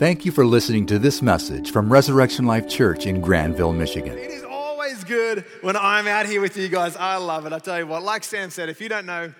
Thank 0.00 0.24
you 0.24 0.32
for 0.32 0.46
listening 0.46 0.86
to 0.86 0.98
this 0.98 1.20
message 1.20 1.72
from 1.72 1.92
Resurrection 1.92 2.46
Life 2.46 2.66
Church 2.66 3.04
in 3.04 3.20
Grandville, 3.20 3.74
Michigan. 3.74 4.16
It 4.16 4.30
is 4.30 4.44
always 4.44 5.04
good 5.04 5.44
when 5.60 5.76
I'm 5.76 6.06
out 6.06 6.24
here 6.24 6.40
with 6.40 6.56
you 6.56 6.70
guys. 6.70 6.96
I 6.96 7.18
love 7.18 7.44
it. 7.44 7.52
I 7.52 7.58
tell 7.58 7.78
you 7.78 7.86
what, 7.86 8.02
like 8.02 8.24
Sam 8.24 8.48
said, 8.48 8.70
if 8.70 8.80
you 8.80 8.88
don't 8.88 9.04
know 9.04 9.30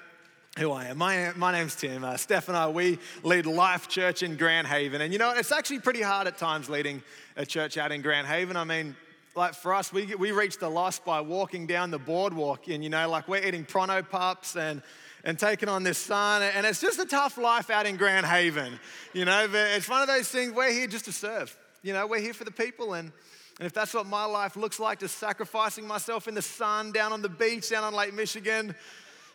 who 0.59 0.71
I 0.71 0.85
am, 0.89 0.99
my, 0.99 1.33
my 1.35 1.51
name's 1.51 1.77
Tim. 1.77 2.05
Uh, 2.05 2.19
Steph 2.19 2.49
and 2.49 2.59
I, 2.59 2.69
we 2.69 2.99
lead 3.23 3.47
Life 3.47 3.89
Church 3.89 4.23
in 4.23 4.37
Grand 4.37 4.67
Haven. 4.67 5.01
And 5.01 5.15
you 5.15 5.19
know, 5.19 5.31
it's 5.31 5.51
actually 5.51 5.79
pretty 5.79 6.03
hard 6.03 6.27
at 6.27 6.37
times 6.37 6.69
leading 6.69 7.03
a 7.39 7.47
church 7.47 7.79
out 7.79 7.91
in 7.91 8.03
Grand 8.03 8.27
Haven. 8.27 8.55
I 8.59 8.65
mean, 8.65 8.95
like 9.35 9.55
for 9.55 9.73
us, 9.73 9.95
we, 9.95 10.15
we 10.17 10.31
reach 10.31 10.59
the 10.59 10.69
lost 10.69 11.07
by 11.07 11.23
walking 11.23 11.67
down 11.67 11.91
the 11.91 11.99
boardwalk. 11.99 12.69
And 12.69 12.85
you 12.85 12.91
know, 12.91 13.09
like 13.09 13.29
we're 13.29 13.43
eating 13.43 13.65
pronto 13.65 14.03
pups 14.03 14.57
and 14.57 14.83
and 15.25 15.39
taking 15.39 15.69
on 15.69 15.83
this 15.83 15.99
sun. 15.99 16.43
And 16.43 16.67
it's 16.67 16.81
just 16.81 16.99
a 16.99 17.05
tough 17.05 17.39
life 17.39 17.71
out 17.71 17.87
in 17.87 17.97
Grand 17.97 18.27
Haven, 18.27 18.79
you 19.13 19.25
know. 19.25 19.47
But 19.51 19.69
it's 19.71 19.89
one 19.89 20.03
of 20.03 20.09
those 20.09 20.29
things, 20.29 20.53
we're 20.53 20.73
here 20.73 20.87
just 20.87 21.05
to 21.07 21.13
serve. 21.13 21.57
You 21.83 21.93
know, 21.93 22.07
we're 22.07 22.21
here 22.21 22.35
for 22.35 22.45
the 22.45 22.51
people. 22.51 22.95
And, 22.95 23.13
and 23.59 23.67
if 23.67 23.73
that's 23.73 23.95
what 23.95 24.07
my 24.07 24.25
life 24.25 24.57
looks 24.57 24.81
like, 24.81 25.01
just 25.01 25.19
sacrificing 25.19 25.87
myself 25.87 26.29
in 26.29 26.35
the 26.35 26.43
sun, 26.43 26.93
down 26.93 27.13
on 27.13 27.23
the 27.23 27.29
beach, 27.29 27.71
down 27.71 27.85
on 27.85 27.95
Lake 27.95 28.15
Michigan, 28.15 28.75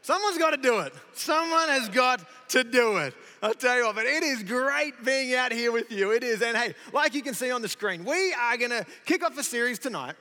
someone's 0.01 0.37
got 0.37 0.51
to 0.51 0.57
do 0.57 0.79
it. 0.79 0.93
Someone 1.13 1.69
has 1.69 1.89
got 1.89 2.25
to 2.49 2.63
do 2.63 2.97
it. 2.97 3.13
I'll 3.41 3.53
tell 3.53 3.77
you 3.77 3.85
what, 3.85 3.95
but 3.95 4.05
it 4.05 4.23
is 4.23 4.43
great 4.43 5.03
being 5.03 5.35
out 5.35 5.51
here 5.51 5.71
with 5.71 5.91
you. 5.91 6.11
It 6.11 6.23
is. 6.23 6.41
And 6.41 6.55
hey, 6.55 6.73
like 6.93 7.13
you 7.13 7.21
can 7.21 7.33
see 7.33 7.51
on 7.51 7.61
the 7.61 7.67
screen, 7.67 8.05
we 8.05 8.33
are 8.33 8.57
going 8.57 8.71
to 8.71 8.85
kick 9.05 9.23
off 9.23 9.37
a 9.37 9.43
series 9.43 9.79
tonight 9.79 10.15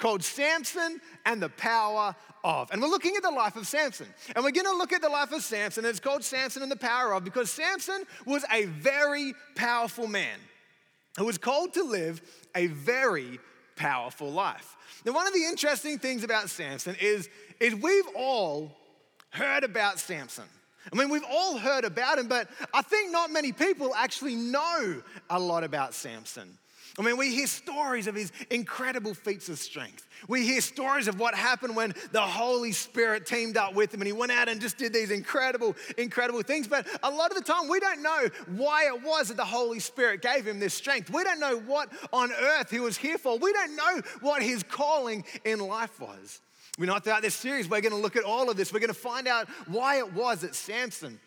called 0.00 0.24
Samson 0.24 1.00
and 1.24 1.40
the 1.40 1.50
Power 1.50 2.16
of. 2.42 2.70
And 2.72 2.82
we're 2.82 2.88
looking 2.88 3.14
at 3.16 3.22
the 3.22 3.30
life 3.30 3.54
of 3.54 3.66
Samson. 3.68 4.06
And 4.34 4.44
we're 4.44 4.50
going 4.50 4.66
to 4.66 4.76
look 4.76 4.92
at 4.92 5.02
the 5.02 5.08
life 5.08 5.30
of 5.30 5.42
Samson. 5.42 5.84
It's 5.84 6.00
called 6.00 6.24
Samson 6.24 6.62
and 6.62 6.72
the 6.72 6.76
Power 6.76 7.14
of 7.14 7.22
because 7.22 7.50
Samson 7.50 8.04
was 8.24 8.44
a 8.52 8.64
very 8.64 9.34
powerful 9.54 10.08
man 10.08 10.38
who 11.16 11.26
was 11.26 11.38
called 11.38 11.74
to 11.74 11.84
live 11.84 12.20
a 12.56 12.66
very 12.66 13.38
powerful 13.76 14.30
life. 14.32 14.76
Now, 15.04 15.12
one 15.12 15.26
of 15.26 15.32
the 15.32 15.44
interesting 15.44 15.98
things 15.98 16.24
about 16.24 16.50
Samson 16.50 16.96
is, 17.00 17.28
is 17.60 17.74
we've 17.74 18.08
all 18.16 18.76
heard 19.30 19.64
about 19.64 19.98
Samson. 19.98 20.44
I 20.92 20.96
mean, 20.96 21.10
we've 21.10 21.24
all 21.30 21.58
heard 21.58 21.84
about 21.84 22.18
him, 22.18 22.26
but 22.26 22.48
I 22.72 22.82
think 22.82 23.12
not 23.12 23.30
many 23.30 23.52
people 23.52 23.94
actually 23.94 24.34
know 24.34 25.02
a 25.28 25.38
lot 25.38 25.62
about 25.62 25.94
Samson. 25.94 26.58
I 26.98 27.02
mean, 27.02 27.16
we 27.16 27.34
hear 27.34 27.46
stories 27.46 28.06
of 28.06 28.14
his 28.14 28.32
incredible 28.50 29.14
feats 29.14 29.48
of 29.48 29.58
strength. 29.58 30.08
We 30.28 30.44
hear 30.44 30.60
stories 30.60 31.08
of 31.08 31.18
what 31.18 31.34
happened 31.34 31.76
when 31.76 31.94
the 32.12 32.20
Holy 32.20 32.72
Spirit 32.72 33.26
teamed 33.26 33.56
up 33.56 33.74
with 33.74 33.94
him 33.94 34.00
and 34.00 34.06
he 34.06 34.12
went 34.12 34.32
out 34.32 34.48
and 34.48 34.60
just 34.60 34.76
did 34.76 34.92
these 34.92 35.10
incredible, 35.10 35.76
incredible 35.96 36.42
things. 36.42 36.68
But 36.68 36.86
a 37.02 37.10
lot 37.10 37.30
of 37.30 37.36
the 37.36 37.44
time, 37.44 37.68
we 37.68 37.80
don't 37.80 38.02
know 38.02 38.28
why 38.48 38.86
it 38.86 39.02
was 39.02 39.28
that 39.28 39.36
the 39.36 39.44
Holy 39.44 39.80
Spirit 39.80 40.20
gave 40.20 40.46
him 40.46 40.58
this 40.60 40.74
strength. 40.74 41.10
We 41.10 41.24
don't 41.24 41.40
know 41.40 41.58
what 41.58 41.90
on 42.12 42.32
earth 42.32 42.70
he 42.70 42.80
was 42.80 42.96
here 42.96 43.18
for. 43.18 43.38
We 43.38 43.52
don't 43.52 43.76
know 43.76 44.00
what 44.20 44.42
his 44.42 44.62
calling 44.62 45.24
in 45.44 45.60
life 45.60 46.00
was. 46.00 46.40
We 46.78 46.86
know 46.86 46.98
throughout 46.98 47.22
this 47.22 47.34
series, 47.34 47.68
we're 47.68 47.80
going 47.80 47.92
to 47.92 47.98
look 47.98 48.16
at 48.16 48.24
all 48.24 48.50
of 48.50 48.56
this. 48.56 48.72
We're 48.72 48.80
going 48.80 48.88
to 48.88 48.94
find 48.94 49.28
out 49.28 49.48
why 49.66 49.98
it 49.98 50.12
was 50.12 50.40
that 50.40 50.54
Samson 50.54 51.20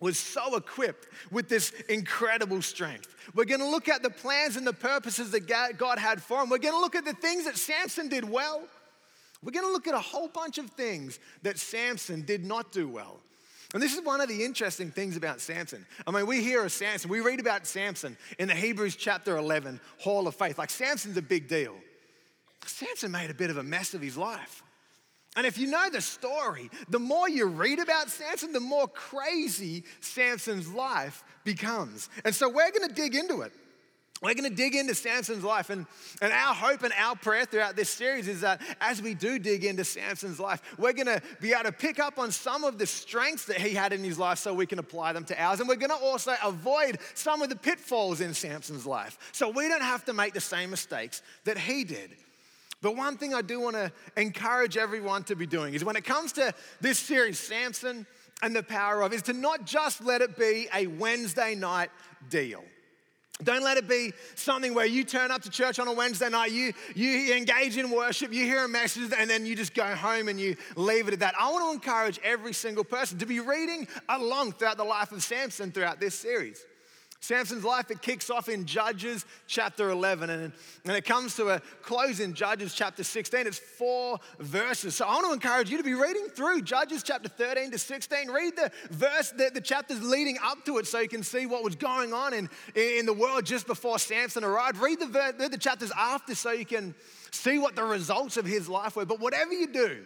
was 0.00 0.18
so 0.18 0.56
equipped 0.56 1.06
with 1.30 1.48
this 1.48 1.70
incredible 1.88 2.60
strength. 2.62 3.14
We're 3.34 3.44
to 3.60 3.68
look 3.68 3.88
at 3.88 4.02
the 4.02 4.10
plans 4.10 4.56
and 4.56 4.66
the 4.66 4.72
purposes 4.72 5.30
that 5.30 5.46
God 5.78 5.98
had 5.98 6.22
for 6.22 6.42
him. 6.42 6.50
We're 6.50 6.58
to 6.74 6.80
look 6.80 6.94
at 6.94 7.04
the 7.04 7.14
things 7.14 7.44
that 7.44 7.56
Samson 7.56 8.08
did 8.08 8.28
well. 8.28 8.62
We're 9.42 9.52
to 9.52 9.72
look 9.72 9.86
at 9.86 9.94
a 9.94 10.00
whole 10.00 10.28
bunch 10.28 10.58
of 10.58 10.70
things 10.70 11.18
that 11.42 11.58
Samson 11.58 12.22
did 12.22 12.44
not 12.44 12.72
do 12.72 12.88
well. 12.88 13.20
And 13.72 13.82
this 13.82 13.94
is 13.94 14.04
one 14.04 14.20
of 14.20 14.28
the 14.28 14.44
interesting 14.44 14.90
things 14.90 15.16
about 15.16 15.40
Samson. 15.40 15.84
I 16.06 16.10
mean, 16.12 16.26
we 16.26 16.42
hear 16.42 16.64
of 16.64 16.72
Samson, 16.72 17.10
we 17.10 17.20
read 17.20 17.40
about 17.40 17.66
Samson 17.66 18.16
in 18.38 18.48
the 18.48 18.54
Hebrews 18.54 18.96
chapter 18.96 19.36
11, 19.36 19.80
Hall 19.98 20.28
of 20.28 20.34
Faith. 20.34 20.58
Like, 20.58 20.70
Samson's 20.70 21.16
a 21.16 21.22
big 21.22 21.48
deal. 21.48 21.74
Samson 22.66 23.10
made 23.10 23.30
a 23.30 23.34
bit 23.34 23.50
of 23.50 23.56
a 23.56 23.62
mess 23.62 23.92
of 23.94 24.00
his 24.00 24.16
life. 24.16 24.62
And 25.36 25.46
if 25.46 25.58
you 25.58 25.66
know 25.66 25.90
the 25.90 26.00
story, 26.00 26.70
the 26.88 26.98
more 26.98 27.28
you 27.28 27.46
read 27.46 27.80
about 27.80 28.08
Samson, 28.08 28.52
the 28.52 28.60
more 28.60 28.86
crazy 28.86 29.84
Samson's 30.00 30.68
life 30.68 31.24
becomes. 31.44 32.08
And 32.24 32.34
so 32.34 32.48
we're 32.48 32.70
gonna 32.70 32.92
dig 32.92 33.14
into 33.14 33.42
it. 33.42 33.52
We're 34.24 34.32
going 34.32 34.48
to 34.48 34.56
dig 34.56 34.74
into 34.74 34.94
Samson's 34.94 35.44
life. 35.44 35.68
And, 35.68 35.86
and 36.22 36.32
our 36.32 36.54
hope 36.54 36.82
and 36.82 36.94
our 36.96 37.14
prayer 37.14 37.44
throughout 37.44 37.76
this 37.76 37.90
series 37.90 38.26
is 38.26 38.40
that 38.40 38.62
as 38.80 39.02
we 39.02 39.12
do 39.12 39.38
dig 39.38 39.64
into 39.64 39.84
Samson's 39.84 40.40
life, 40.40 40.62
we're 40.78 40.94
going 40.94 41.06
to 41.06 41.20
be 41.42 41.52
able 41.52 41.64
to 41.64 41.72
pick 41.72 41.98
up 41.98 42.18
on 42.18 42.30
some 42.30 42.64
of 42.64 42.78
the 42.78 42.86
strengths 42.86 43.44
that 43.46 43.58
he 43.58 43.74
had 43.74 43.92
in 43.92 44.02
his 44.02 44.18
life 44.18 44.38
so 44.38 44.54
we 44.54 44.64
can 44.64 44.78
apply 44.78 45.12
them 45.12 45.24
to 45.26 45.42
ours. 45.42 45.60
And 45.60 45.68
we're 45.68 45.76
going 45.76 45.90
to 45.90 45.96
also 45.96 46.34
avoid 46.42 46.98
some 47.14 47.42
of 47.42 47.50
the 47.50 47.56
pitfalls 47.56 48.22
in 48.22 48.32
Samson's 48.32 48.86
life 48.86 49.18
so 49.32 49.50
we 49.50 49.68
don't 49.68 49.82
have 49.82 50.06
to 50.06 50.14
make 50.14 50.32
the 50.32 50.40
same 50.40 50.70
mistakes 50.70 51.20
that 51.44 51.58
he 51.58 51.84
did. 51.84 52.10
But 52.84 52.96
one 52.96 53.16
thing 53.16 53.32
I 53.32 53.40
do 53.40 53.60
want 53.60 53.76
to 53.76 53.90
encourage 54.14 54.76
everyone 54.76 55.24
to 55.24 55.34
be 55.34 55.46
doing 55.46 55.72
is 55.72 55.82
when 55.82 55.96
it 55.96 56.04
comes 56.04 56.32
to 56.32 56.52
this 56.82 56.98
series, 56.98 57.38
Samson 57.38 58.06
and 58.42 58.54
the 58.54 58.62
power 58.62 59.00
of, 59.00 59.14
is 59.14 59.22
to 59.22 59.32
not 59.32 59.64
just 59.64 60.04
let 60.04 60.20
it 60.20 60.36
be 60.36 60.68
a 60.74 60.86
Wednesday 60.86 61.54
night 61.54 61.88
deal. 62.28 62.62
Don't 63.42 63.64
let 63.64 63.78
it 63.78 63.88
be 63.88 64.12
something 64.34 64.74
where 64.74 64.84
you 64.84 65.02
turn 65.02 65.30
up 65.30 65.40
to 65.44 65.50
church 65.50 65.78
on 65.78 65.88
a 65.88 65.94
Wednesday 65.94 66.28
night, 66.28 66.52
you, 66.52 66.74
you 66.94 67.34
engage 67.34 67.78
in 67.78 67.90
worship, 67.90 68.34
you 68.34 68.44
hear 68.44 68.66
a 68.66 68.68
message, 68.68 69.10
and 69.16 69.30
then 69.30 69.46
you 69.46 69.56
just 69.56 69.72
go 69.72 69.94
home 69.94 70.28
and 70.28 70.38
you 70.38 70.54
leave 70.76 71.08
it 71.08 71.14
at 71.14 71.20
that. 71.20 71.34
I 71.40 71.50
want 71.50 71.64
to 71.64 71.72
encourage 71.72 72.20
every 72.22 72.52
single 72.52 72.84
person 72.84 73.16
to 73.16 73.24
be 73.24 73.40
reading 73.40 73.88
along 74.10 74.52
throughout 74.52 74.76
the 74.76 74.84
life 74.84 75.10
of 75.10 75.22
Samson 75.22 75.72
throughout 75.72 76.00
this 76.00 76.14
series. 76.14 76.66
Samson's 77.24 77.64
life, 77.64 77.90
it 77.90 78.02
kicks 78.02 78.28
off 78.28 78.50
in 78.50 78.66
Judges 78.66 79.24
chapter 79.46 79.88
11, 79.88 80.28
and, 80.28 80.52
and 80.84 80.96
it 80.96 81.06
comes 81.06 81.34
to 81.36 81.48
a 81.48 81.60
close 81.80 82.20
in 82.20 82.34
Judges 82.34 82.74
chapter 82.74 83.02
16. 83.02 83.46
It's 83.46 83.58
four 83.58 84.18
verses. 84.38 84.94
So 84.94 85.06
I 85.06 85.14
want 85.14 85.26
to 85.28 85.32
encourage 85.32 85.70
you 85.70 85.78
to 85.78 85.82
be 85.82 85.94
reading 85.94 86.26
through 86.26 86.60
Judges 86.62 87.02
chapter 87.02 87.30
13 87.30 87.70
to 87.70 87.78
16. 87.78 88.30
Read 88.30 88.56
the 88.56 88.70
verse, 88.90 89.30
the, 89.30 89.50
the 89.54 89.62
chapters 89.62 90.02
leading 90.02 90.36
up 90.44 90.66
to 90.66 90.76
it 90.76 90.86
so 90.86 91.00
you 91.00 91.08
can 91.08 91.22
see 91.22 91.46
what 91.46 91.64
was 91.64 91.76
going 91.76 92.12
on 92.12 92.34
in, 92.34 92.50
in 92.74 93.06
the 93.06 93.14
world 93.14 93.46
just 93.46 93.66
before 93.66 93.98
Samson 93.98 94.44
arrived. 94.44 94.76
Read 94.76 95.00
the, 95.00 95.48
the 95.50 95.58
chapters 95.58 95.92
after 95.96 96.34
so 96.34 96.52
you 96.52 96.66
can 96.66 96.94
see 97.30 97.58
what 97.58 97.74
the 97.74 97.84
results 97.84 98.36
of 98.36 98.44
his 98.44 98.68
life 98.68 98.96
were. 98.96 99.06
But 99.06 99.18
whatever 99.18 99.54
you 99.54 99.66
do, 99.66 100.04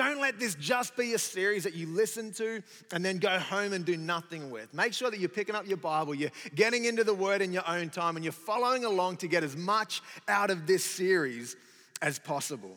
don't 0.00 0.18
let 0.18 0.38
this 0.38 0.54
just 0.54 0.96
be 0.96 1.12
a 1.12 1.18
series 1.18 1.64
that 1.64 1.74
you 1.74 1.86
listen 1.86 2.32
to 2.32 2.62
and 2.90 3.04
then 3.04 3.18
go 3.18 3.38
home 3.38 3.74
and 3.74 3.84
do 3.84 3.98
nothing 3.98 4.50
with. 4.50 4.72
Make 4.72 4.94
sure 4.94 5.10
that 5.10 5.20
you're 5.20 5.28
picking 5.28 5.54
up 5.54 5.66
your 5.66 5.76
Bible, 5.76 6.14
you're 6.14 6.30
getting 6.54 6.86
into 6.86 7.04
the 7.04 7.12
Word 7.12 7.42
in 7.42 7.52
your 7.52 7.68
own 7.68 7.90
time, 7.90 8.16
and 8.16 8.24
you're 8.24 8.32
following 8.32 8.86
along 8.86 9.18
to 9.18 9.28
get 9.28 9.44
as 9.44 9.56
much 9.56 10.00
out 10.26 10.48
of 10.48 10.66
this 10.66 10.82
series 10.82 11.54
as 12.00 12.18
possible. 12.18 12.74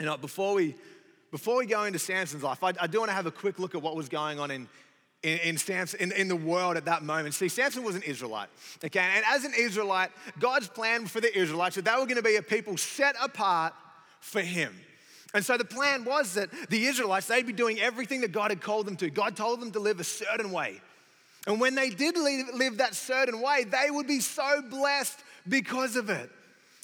You 0.00 0.06
know, 0.06 0.16
before 0.16 0.54
we 0.54 0.74
before 1.30 1.58
we 1.58 1.66
go 1.66 1.84
into 1.84 1.98
Samson's 1.98 2.42
life, 2.42 2.64
I, 2.64 2.72
I 2.80 2.86
do 2.86 3.00
want 3.00 3.10
to 3.10 3.14
have 3.14 3.26
a 3.26 3.30
quick 3.30 3.58
look 3.58 3.74
at 3.74 3.82
what 3.82 3.94
was 3.94 4.08
going 4.08 4.40
on 4.40 4.50
in 4.50 4.66
in, 5.22 5.38
in, 5.38 5.56
Samson, 5.58 6.00
in, 6.00 6.12
in, 6.12 6.28
the 6.28 6.36
world 6.36 6.78
at 6.78 6.86
that 6.86 7.02
moment. 7.02 7.34
See, 7.34 7.48
Samson 7.48 7.82
was 7.82 7.96
an 7.96 8.02
Israelite, 8.02 8.48
okay? 8.84 9.00
And 9.00 9.24
as 9.28 9.44
an 9.44 9.52
Israelite, 9.58 10.10
God's 10.38 10.68
plan 10.68 11.06
for 11.06 11.20
the 11.20 11.36
Israelites 11.36 11.76
that 11.76 11.84
they 11.84 11.90
were 11.92 12.06
going 12.06 12.16
to 12.16 12.22
be 12.22 12.36
a 12.36 12.42
people 12.42 12.76
set 12.76 13.16
apart 13.20 13.74
for 14.20 14.40
Him. 14.40 14.74
And 15.36 15.44
so 15.44 15.58
the 15.58 15.66
plan 15.66 16.06
was 16.06 16.32
that 16.32 16.48
the 16.70 16.86
Israelites, 16.86 17.26
they'd 17.26 17.46
be 17.46 17.52
doing 17.52 17.78
everything 17.78 18.22
that 18.22 18.32
God 18.32 18.50
had 18.50 18.62
called 18.62 18.86
them 18.86 18.96
to. 18.96 19.10
God 19.10 19.36
told 19.36 19.60
them 19.60 19.70
to 19.72 19.78
live 19.78 20.00
a 20.00 20.04
certain 20.04 20.50
way. 20.50 20.80
And 21.46 21.60
when 21.60 21.74
they 21.74 21.90
did 21.90 22.16
live 22.16 22.78
that 22.78 22.94
certain 22.94 23.42
way, 23.42 23.64
they 23.64 23.90
would 23.90 24.06
be 24.06 24.20
so 24.20 24.62
blessed 24.62 25.20
because 25.46 25.94
of 25.96 26.08
it. 26.08 26.30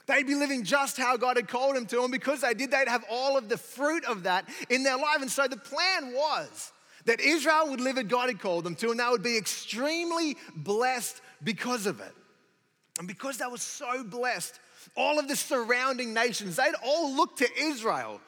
They'd 0.07 0.27
be 0.27 0.35
living 0.35 0.65
just 0.65 0.99
how 0.99 1.17
God 1.17 1.39
had 1.39 1.49
called 1.49 1.77
them 1.77 1.87
to. 1.87 2.03
And 2.03 2.13
because 2.13 2.43
they 2.43 2.53
did, 2.53 2.71
they'd 2.71 2.89
have 2.89 3.07
all 3.11 3.39
of 3.39 3.49
the 3.49 3.57
fruit 3.57 4.05
of 4.05 4.25
that 4.25 4.47
in 4.69 4.83
their 4.83 4.99
life. 4.99 5.23
And 5.23 5.31
so 5.31 5.49
the 5.49 5.57
plan 5.57 6.13
was 6.13 6.73
that 7.07 7.21
Israel 7.21 7.71
would 7.71 7.81
live 7.81 7.97
as 7.97 8.05
God 8.05 8.29
had 8.29 8.39
called 8.39 8.65
them 8.65 8.75
to, 8.77 8.91
and 8.91 9.01
they 9.01 9.09
would 9.09 9.23
be 9.23 9.39
extremely 9.39 10.37
blessed 10.55 11.23
because 11.43 11.87
of 11.87 12.01
it. 12.01 12.13
And 12.99 13.09
because 13.09 13.39
they 13.39 13.47
were 13.47 13.57
so 13.57 14.05
blessed, 14.05 14.61
all 14.95 15.19
of 15.19 15.27
the 15.27 15.37
surrounding 15.37 16.13
nations, 16.13 16.57
they'd 16.57 16.75
all 16.85 17.17
look 17.17 17.37
to 17.39 17.49
Israel 17.59 18.21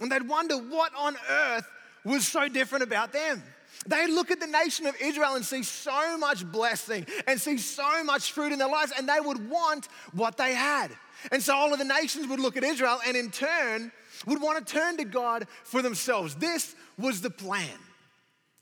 and 0.00 0.10
they'd 0.10 0.28
wonder 0.28 0.56
what 0.56 0.92
on 0.96 1.16
earth 1.28 1.66
was 2.04 2.26
so 2.26 2.48
different 2.48 2.84
about 2.84 3.12
them. 3.12 3.42
They'd 3.86 4.10
look 4.10 4.30
at 4.30 4.40
the 4.40 4.46
nation 4.46 4.86
of 4.86 4.94
Israel 5.00 5.34
and 5.34 5.44
see 5.44 5.62
so 5.62 6.16
much 6.16 6.44
blessing 6.50 7.06
and 7.26 7.40
see 7.40 7.58
so 7.58 8.04
much 8.04 8.32
fruit 8.32 8.52
in 8.52 8.58
their 8.58 8.68
lives, 8.68 8.92
and 8.96 9.08
they 9.08 9.20
would 9.20 9.50
want 9.50 9.88
what 10.12 10.36
they 10.36 10.54
had. 10.54 10.90
And 11.32 11.42
so 11.42 11.54
all 11.54 11.72
of 11.72 11.78
the 11.78 11.84
nations 11.84 12.26
would 12.28 12.40
look 12.40 12.56
at 12.56 12.64
Israel 12.64 13.00
and 13.06 13.16
in 13.16 13.30
turn 13.30 13.92
would 14.26 14.40
want 14.40 14.64
to 14.64 14.72
turn 14.72 14.96
to 14.98 15.04
God 15.04 15.46
for 15.64 15.82
themselves. 15.82 16.34
This 16.36 16.74
was 16.98 17.20
the 17.20 17.30
plan. 17.30 17.68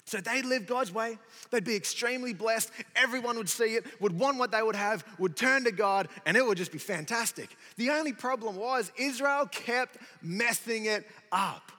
So 0.04 0.20
they'd 0.20 0.44
live 0.44 0.66
God's 0.66 0.92
way, 0.92 1.16
they'd 1.50 1.64
be 1.64 1.76
extremely 1.76 2.34
blessed, 2.34 2.70
everyone 2.96 3.36
would 3.36 3.48
see 3.48 3.76
it, 3.76 3.86
would 4.00 4.18
want 4.18 4.36
what 4.36 4.50
they 4.50 4.60
would 4.60 4.74
have, 4.74 5.04
would 5.18 5.36
turn 5.36 5.64
to 5.64 5.72
God, 5.72 6.08
and 6.26 6.36
it 6.36 6.44
would 6.44 6.58
just 6.58 6.72
be 6.72 6.78
fantastic. 6.78 7.56
The 7.76 7.90
only 7.90 8.12
problem 8.12 8.56
was 8.56 8.90
Israel 8.98 9.46
kept 9.46 9.96
messing 10.20 10.86
it 10.86 11.06
up. 11.30 11.70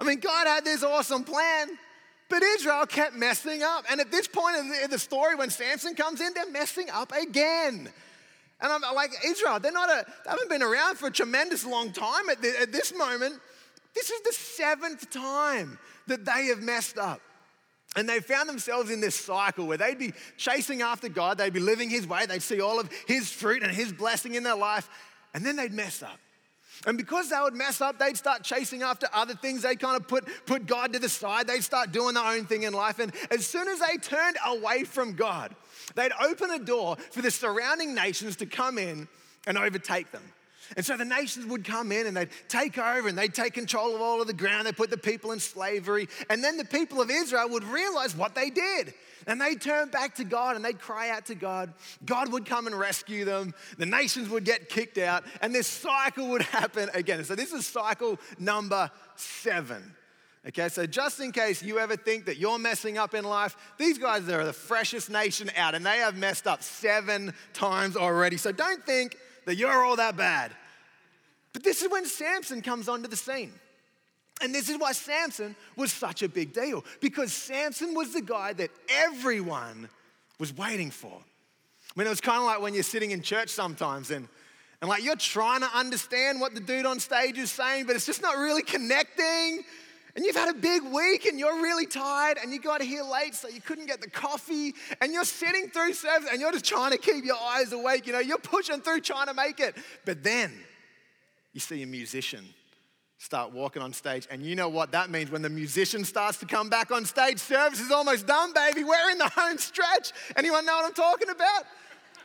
I 0.00 0.04
mean, 0.04 0.18
God 0.18 0.48
had 0.48 0.64
this 0.64 0.82
awesome 0.82 1.22
plan, 1.22 1.68
But 2.32 2.42
Israel 2.42 2.86
kept 2.86 3.14
messing 3.14 3.62
up. 3.62 3.84
And 3.90 4.00
at 4.00 4.10
this 4.10 4.26
point 4.26 4.56
in 4.56 4.90
the 4.90 4.98
story, 4.98 5.34
when 5.34 5.50
Samson 5.50 5.94
comes 5.94 6.22
in, 6.22 6.32
they're 6.32 6.50
messing 6.50 6.88
up 6.88 7.12
again. 7.12 7.90
And 8.58 8.72
I'm 8.72 8.80
like, 8.94 9.10
Israel, 9.22 9.60
they're 9.60 9.70
not 9.70 9.90
a, 9.90 10.06
they 10.24 10.30
haven't 10.30 10.48
been 10.48 10.62
around 10.62 10.96
for 10.96 11.08
a 11.08 11.10
tremendous 11.10 11.66
long 11.66 11.92
time 11.92 12.30
at, 12.30 12.40
the, 12.40 12.58
at 12.58 12.72
this 12.72 12.96
moment. 12.96 13.34
This 13.94 14.08
is 14.08 14.22
the 14.22 14.32
seventh 14.32 15.10
time 15.10 15.78
that 16.06 16.24
they 16.24 16.46
have 16.46 16.62
messed 16.62 16.96
up. 16.96 17.20
And 17.94 18.08
they 18.08 18.20
found 18.20 18.48
themselves 18.48 18.90
in 18.90 19.00
this 19.00 19.14
cycle 19.14 19.66
where 19.66 19.76
they'd 19.76 19.98
be 19.98 20.12
chasing 20.36 20.80
after 20.80 21.08
God, 21.08 21.38
they'd 21.38 21.52
be 21.52 21.60
living 21.60 21.90
His 21.90 22.06
way, 22.06 22.24
they'd 22.26 22.42
see 22.42 22.60
all 22.60 22.80
of 22.80 22.90
His 23.06 23.30
fruit 23.30 23.62
and 23.62 23.72
His 23.72 23.92
blessing 23.92 24.34
in 24.34 24.42
their 24.42 24.56
life, 24.56 24.88
and 25.34 25.44
then 25.44 25.56
they'd 25.56 25.72
mess 25.72 26.02
up. 26.02 26.18
And 26.86 26.98
because 26.98 27.28
they 27.28 27.38
would 27.40 27.54
mess 27.54 27.80
up, 27.80 27.98
they'd 27.98 28.16
start 28.16 28.42
chasing 28.42 28.82
after 28.82 29.06
other 29.12 29.34
things. 29.34 29.62
They'd 29.62 29.78
kind 29.78 29.96
of 29.96 30.08
put, 30.08 30.26
put 30.46 30.66
God 30.66 30.92
to 30.94 30.98
the 30.98 31.08
side. 31.08 31.46
They'd 31.46 31.62
start 31.62 31.92
doing 31.92 32.14
their 32.14 32.24
own 32.24 32.44
thing 32.46 32.64
in 32.64 32.72
life. 32.72 32.98
And 32.98 33.12
as 33.30 33.46
soon 33.46 33.68
as 33.68 33.78
they 33.78 33.98
turned 33.98 34.36
away 34.44 34.82
from 34.82 35.12
God, 35.12 35.54
they'd 35.94 36.12
open 36.20 36.50
a 36.50 36.58
door 36.58 36.96
for 37.12 37.22
the 37.22 37.30
surrounding 37.30 37.94
nations 37.94 38.36
to 38.36 38.46
come 38.46 38.78
in 38.78 39.06
and 39.46 39.56
overtake 39.56 40.10
them. 40.10 40.22
And 40.76 40.84
so 40.84 40.96
the 40.96 41.04
nations 41.04 41.46
would 41.46 41.64
come 41.64 41.92
in 41.92 42.06
and 42.06 42.16
they'd 42.16 42.30
take 42.48 42.78
over 42.78 43.08
and 43.08 43.16
they'd 43.16 43.34
take 43.34 43.54
control 43.54 43.94
of 43.94 44.00
all 44.00 44.20
of 44.20 44.26
the 44.26 44.32
ground. 44.32 44.66
They'd 44.66 44.76
put 44.76 44.90
the 44.90 44.96
people 44.96 45.32
in 45.32 45.40
slavery. 45.40 46.08
And 46.30 46.42
then 46.42 46.56
the 46.56 46.64
people 46.64 47.00
of 47.00 47.10
Israel 47.10 47.48
would 47.50 47.64
realize 47.64 48.16
what 48.16 48.34
they 48.34 48.50
did. 48.50 48.94
And 49.26 49.40
they'd 49.40 49.60
turn 49.60 49.88
back 49.88 50.16
to 50.16 50.24
God 50.24 50.56
and 50.56 50.64
they'd 50.64 50.80
cry 50.80 51.10
out 51.10 51.26
to 51.26 51.34
God. 51.34 51.72
God 52.04 52.32
would 52.32 52.46
come 52.46 52.66
and 52.66 52.78
rescue 52.78 53.24
them. 53.24 53.54
The 53.78 53.86
nations 53.86 54.28
would 54.28 54.44
get 54.44 54.68
kicked 54.68 54.98
out. 54.98 55.24
And 55.40 55.54
this 55.54 55.66
cycle 55.66 56.28
would 56.28 56.42
happen 56.42 56.90
again. 56.94 57.24
So 57.24 57.34
this 57.34 57.52
is 57.52 57.66
cycle 57.66 58.18
number 58.38 58.90
seven. 59.16 59.94
Okay, 60.48 60.68
so 60.68 60.86
just 60.86 61.20
in 61.20 61.30
case 61.30 61.62
you 61.62 61.78
ever 61.78 61.94
think 61.94 62.24
that 62.24 62.36
you're 62.36 62.58
messing 62.58 62.98
up 62.98 63.14
in 63.14 63.22
life, 63.22 63.56
these 63.78 63.96
guys 63.96 64.28
are 64.28 64.44
the 64.44 64.52
freshest 64.52 65.08
nation 65.08 65.52
out 65.56 65.76
and 65.76 65.86
they 65.86 65.98
have 65.98 66.16
messed 66.16 66.48
up 66.48 66.64
seven 66.64 67.32
times 67.52 67.96
already. 67.96 68.36
So 68.36 68.50
don't 68.50 68.84
think 68.84 69.16
that 69.46 69.54
you're 69.54 69.84
all 69.84 69.94
that 69.96 70.16
bad. 70.16 70.50
But 71.52 71.62
this 71.62 71.82
is 71.82 71.90
when 71.90 72.06
Samson 72.06 72.62
comes 72.62 72.88
onto 72.88 73.08
the 73.08 73.16
scene. 73.16 73.52
And 74.40 74.54
this 74.54 74.68
is 74.68 74.78
why 74.78 74.92
Samson 74.92 75.54
was 75.76 75.92
such 75.92 76.22
a 76.22 76.28
big 76.28 76.52
deal, 76.52 76.84
because 77.00 77.32
Samson 77.32 77.94
was 77.94 78.12
the 78.12 78.22
guy 78.22 78.52
that 78.54 78.70
everyone 78.88 79.88
was 80.38 80.56
waiting 80.56 80.90
for. 80.90 81.12
I 81.14 81.92
mean, 81.96 82.06
it 82.06 82.10
was 82.10 82.20
kind 82.20 82.38
of 82.38 82.44
like 82.44 82.60
when 82.60 82.74
you're 82.74 82.82
sitting 82.82 83.12
in 83.12 83.22
church 83.22 83.50
sometimes 83.50 84.10
and, 84.10 84.26
and 84.80 84.88
like 84.88 85.04
you're 85.04 85.14
trying 85.14 85.60
to 85.60 85.70
understand 85.74 86.40
what 86.40 86.54
the 86.54 86.60
dude 86.60 86.86
on 86.86 86.98
stage 86.98 87.38
is 87.38 87.52
saying, 87.52 87.86
but 87.86 87.94
it's 87.94 88.06
just 88.06 88.22
not 88.22 88.36
really 88.36 88.62
connecting. 88.62 89.62
And 90.16 90.24
you've 90.24 90.36
had 90.36 90.48
a 90.48 90.58
big 90.58 90.82
week 90.82 91.26
and 91.26 91.38
you're 91.38 91.62
really 91.62 91.86
tired 91.86 92.38
and 92.42 92.52
you 92.52 92.60
got 92.60 92.82
here 92.82 93.02
late 93.02 93.34
so 93.34 93.48
you 93.48 93.60
couldn't 93.60 93.86
get 93.86 94.00
the 94.00 94.10
coffee 94.10 94.74
and 95.00 95.12
you're 95.12 95.24
sitting 95.24 95.68
through 95.68 95.92
service 95.92 96.28
and 96.30 96.40
you're 96.40 96.52
just 96.52 96.64
trying 96.64 96.90
to 96.90 96.98
keep 96.98 97.24
your 97.24 97.38
eyes 97.40 97.72
awake. 97.72 98.06
You 98.06 98.14
know, 98.14 98.18
you're 98.18 98.38
pushing 98.38 98.80
through 98.80 99.00
trying 99.00 99.28
to 99.28 99.34
make 99.34 99.60
it. 99.60 99.76
But 100.04 100.22
then 100.22 100.52
you 101.52 101.60
see 101.60 101.82
a 101.82 101.86
musician 101.86 102.44
start 103.18 103.52
walking 103.52 103.82
on 103.82 103.92
stage. 103.92 104.26
And 104.30 104.42
you 104.42 104.56
know 104.56 104.68
what 104.68 104.90
that 104.92 105.08
means 105.08 105.30
when 105.30 105.42
the 105.42 105.48
musician 105.48 106.04
starts 106.04 106.38
to 106.38 106.46
come 106.46 106.68
back 106.68 106.90
on 106.90 107.04
stage, 107.04 107.38
service 107.38 107.80
is 107.80 107.92
almost 107.92 108.26
done, 108.26 108.52
baby. 108.52 108.82
We're 108.82 109.10
in 109.12 109.18
the 109.18 109.28
home 109.28 109.58
stretch. 109.58 110.12
Anyone 110.36 110.66
know 110.66 110.74
what 110.74 110.86
I'm 110.86 110.94
talking 110.94 111.30
about? 111.30 111.64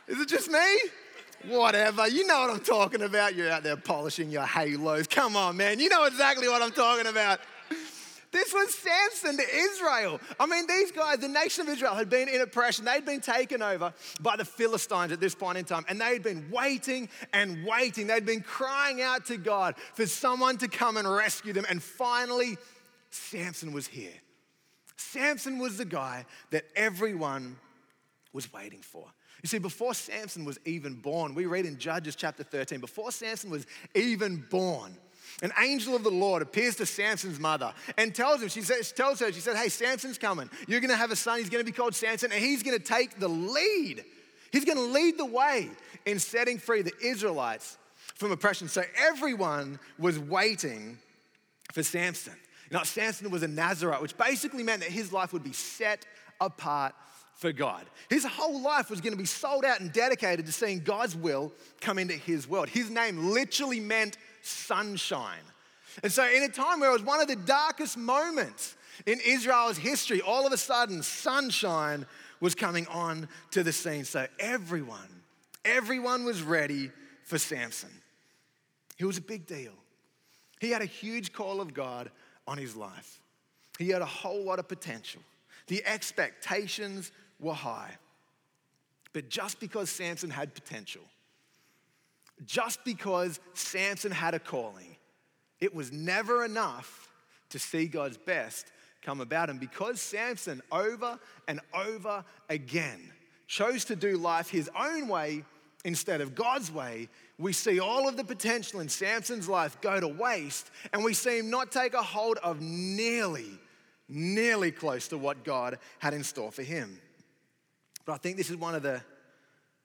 Is 0.08 0.20
it 0.20 0.28
just 0.28 0.50
me? 0.50 0.58
Whatever, 1.46 2.08
you 2.08 2.26
know 2.26 2.40
what 2.40 2.50
I'm 2.50 2.60
talking 2.60 3.02
about. 3.02 3.36
You're 3.36 3.50
out 3.50 3.62
there 3.62 3.76
polishing 3.76 4.30
your 4.30 4.42
halos. 4.42 5.06
Come 5.06 5.36
on, 5.36 5.56
man. 5.56 5.78
You 5.78 5.88
know 5.88 6.04
exactly 6.04 6.48
what 6.48 6.62
I'm 6.62 6.72
talking 6.72 7.06
about. 7.06 7.38
This 8.30 8.52
was 8.52 8.74
Samson 8.74 9.36
to 9.36 9.56
Israel. 9.56 10.20
I 10.38 10.46
mean, 10.46 10.66
these 10.66 10.92
guys, 10.92 11.18
the 11.18 11.28
nation 11.28 11.66
of 11.66 11.72
Israel, 11.72 11.94
had 11.94 12.10
been 12.10 12.28
in 12.28 12.40
oppression. 12.40 12.84
They'd 12.84 13.04
been 13.04 13.20
taken 13.20 13.62
over 13.62 13.94
by 14.20 14.36
the 14.36 14.44
Philistines 14.44 15.12
at 15.12 15.20
this 15.20 15.34
point 15.34 15.58
in 15.58 15.64
time, 15.64 15.84
and 15.88 16.00
they'd 16.00 16.22
been 16.22 16.50
waiting 16.50 17.08
and 17.32 17.64
waiting. 17.64 18.06
They'd 18.06 18.26
been 18.26 18.42
crying 18.42 19.00
out 19.00 19.26
to 19.26 19.36
God 19.36 19.76
for 19.94 20.06
someone 20.06 20.58
to 20.58 20.68
come 20.68 20.96
and 20.96 21.10
rescue 21.10 21.52
them. 21.52 21.64
And 21.68 21.82
finally, 21.82 22.58
Samson 23.10 23.72
was 23.72 23.86
here. 23.86 24.14
Samson 24.96 25.58
was 25.58 25.78
the 25.78 25.84
guy 25.84 26.26
that 26.50 26.64
everyone 26.76 27.56
was 28.32 28.52
waiting 28.52 28.80
for. 28.80 29.06
You 29.42 29.48
see, 29.48 29.58
before 29.58 29.94
Samson 29.94 30.44
was 30.44 30.58
even 30.64 30.94
born, 30.94 31.34
we 31.34 31.46
read 31.46 31.64
in 31.64 31.78
Judges 31.78 32.16
chapter 32.16 32.42
13, 32.42 32.80
before 32.80 33.12
Samson 33.12 33.50
was 33.50 33.66
even 33.94 34.44
born, 34.50 34.96
an 35.42 35.52
angel 35.62 35.94
of 35.94 36.02
the 36.02 36.10
Lord 36.10 36.42
appears 36.42 36.76
to 36.76 36.86
Samson's 36.86 37.38
mother 37.38 37.72
and 37.96 38.14
tells 38.14 38.42
him, 38.42 38.48
she 38.48 38.62
says, 38.62 38.90
tells 38.92 39.20
her, 39.20 39.32
she 39.32 39.40
said, 39.40 39.56
Hey, 39.56 39.68
Samson's 39.68 40.18
coming. 40.18 40.50
You're 40.66 40.80
gonna 40.80 40.96
have 40.96 41.10
a 41.10 41.16
son, 41.16 41.38
he's 41.38 41.50
gonna 41.50 41.64
be 41.64 41.72
called 41.72 41.94
Samson, 41.94 42.32
and 42.32 42.42
he's 42.42 42.62
gonna 42.62 42.78
take 42.78 43.18
the 43.18 43.28
lead. 43.28 44.04
He's 44.52 44.64
gonna 44.64 44.80
lead 44.80 45.18
the 45.18 45.26
way 45.26 45.70
in 46.06 46.18
setting 46.18 46.58
free 46.58 46.82
the 46.82 46.92
Israelites 47.02 47.78
from 48.14 48.32
oppression. 48.32 48.68
So 48.68 48.82
everyone 48.96 49.78
was 49.98 50.18
waiting 50.18 50.98
for 51.72 51.82
Samson. 51.82 52.34
Now, 52.70 52.82
Samson 52.82 53.30
was 53.30 53.42
a 53.42 53.48
Nazarite, 53.48 54.02
which 54.02 54.16
basically 54.16 54.62
meant 54.62 54.82
that 54.82 54.90
his 54.90 55.12
life 55.12 55.32
would 55.32 55.44
be 55.44 55.52
set 55.52 56.04
apart 56.40 56.94
for 57.36 57.52
God. 57.52 57.86
His 58.10 58.24
whole 58.24 58.60
life 58.60 58.90
was 58.90 59.00
going 59.00 59.12
to 59.12 59.18
be 59.18 59.24
sold 59.24 59.64
out 59.64 59.80
and 59.80 59.92
dedicated 59.92 60.44
to 60.46 60.52
seeing 60.52 60.80
God's 60.80 61.14
will 61.14 61.52
come 61.80 61.98
into 61.98 62.14
his 62.14 62.48
world. 62.48 62.68
His 62.68 62.90
name 62.90 63.30
literally 63.30 63.80
meant 63.80 64.18
sunshine. 64.42 65.42
And 66.02 66.12
so, 66.12 66.24
in 66.28 66.42
a 66.42 66.48
time 66.48 66.80
where 66.80 66.90
it 66.90 66.92
was 66.92 67.02
one 67.02 67.20
of 67.20 67.28
the 67.28 67.36
darkest 67.36 67.96
moments 67.96 68.76
in 69.06 69.18
Israel's 69.24 69.78
history, 69.78 70.20
all 70.20 70.46
of 70.46 70.52
a 70.52 70.56
sudden, 70.56 71.02
sunshine 71.02 72.06
was 72.40 72.54
coming 72.54 72.86
on 72.88 73.28
to 73.50 73.62
the 73.62 73.72
scene. 73.72 74.04
So, 74.04 74.26
everyone, 74.38 75.22
everyone 75.64 76.24
was 76.24 76.42
ready 76.42 76.90
for 77.24 77.38
Samson. 77.38 77.90
He 78.96 79.04
was 79.04 79.18
a 79.18 79.22
big 79.22 79.46
deal. 79.46 79.72
He 80.60 80.70
had 80.70 80.82
a 80.82 80.86
huge 80.86 81.32
call 81.32 81.60
of 81.60 81.74
God 81.74 82.10
on 82.46 82.58
his 82.58 82.74
life, 82.74 83.20
he 83.78 83.90
had 83.90 84.02
a 84.02 84.06
whole 84.06 84.44
lot 84.44 84.58
of 84.58 84.68
potential. 84.68 85.22
The 85.66 85.84
expectations 85.84 87.12
were 87.38 87.52
high. 87.52 87.98
But 89.12 89.28
just 89.28 89.60
because 89.60 89.90
Samson 89.90 90.30
had 90.30 90.54
potential, 90.54 91.02
just 92.46 92.84
because 92.84 93.40
Samson 93.54 94.12
had 94.12 94.34
a 94.34 94.38
calling, 94.38 94.96
it 95.60 95.74
was 95.74 95.92
never 95.92 96.44
enough 96.44 97.08
to 97.50 97.58
see 97.58 97.86
God's 97.86 98.16
best 98.16 98.66
come 99.02 99.20
about. 99.20 99.50
And 99.50 99.58
because 99.58 100.00
Samson 100.00 100.62
over 100.70 101.18
and 101.46 101.60
over 101.74 102.24
again 102.48 103.12
chose 103.46 103.84
to 103.86 103.96
do 103.96 104.16
life 104.16 104.50
his 104.50 104.70
own 104.78 105.08
way 105.08 105.44
instead 105.84 106.20
of 106.20 106.34
God's 106.34 106.70
way, 106.70 107.08
we 107.38 107.52
see 107.52 107.80
all 107.80 108.08
of 108.08 108.16
the 108.16 108.24
potential 108.24 108.80
in 108.80 108.88
Samson's 108.88 109.48
life 109.48 109.80
go 109.80 110.00
to 110.00 110.08
waste, 110.08 110.70
and 110.92 111.04
we 111.04 111.14
see 111.14 111.38
him 111.38 111.50
not 111.50 111.70
take 111.70 111.94
a 111.94 112.02
hold 112.02 112.36
of 112.38 112.60
nearly, 112.60 113.58
nearly 114.08 114.70
close 114.72 115.08
to 115.08 115.18
what 115.18 115.44
God 115.44 115.78
had 115.98 116.14
in 116.14 116.24
store 116.24 116.50
for 116.50 116.62
him. 116.62 116.98
But 118.04 118.14
I 118.14 118.16
think 118.18 118.36
this 118.36 118.50
is 118.50 118.56
one 118.56 118.74
of 118.74 118.82
the, 118.82 119.00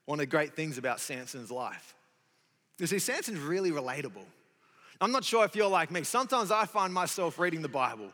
one 0.06 0.20
of 0.20 0.22
the 0.22 0.28
great 0.28 0.56
things 0.56 0.78
about 0.78 1.00
Samson's 1.00 1.52
life. 1.52 1.96
You 2.80 2.88
see, 2.88 3.00
Samson's 3.00 3.40
really 3.40 3.72
relatable. 3.72 4.26
I'm 5.00 5.12
not 5.12 5.24
sure 5.24 5.46
if 5.46 5.56
you're 5.56 5.68
like 5.68 5.92
me. 5.92 6.04
Sometimes 6.04 6.52
I 6.52 6.66
find 6.66 6.94
myself 6.94 7.38
reading 7.38 7.62
the 7.62 7.68
Bible 7.68 8.12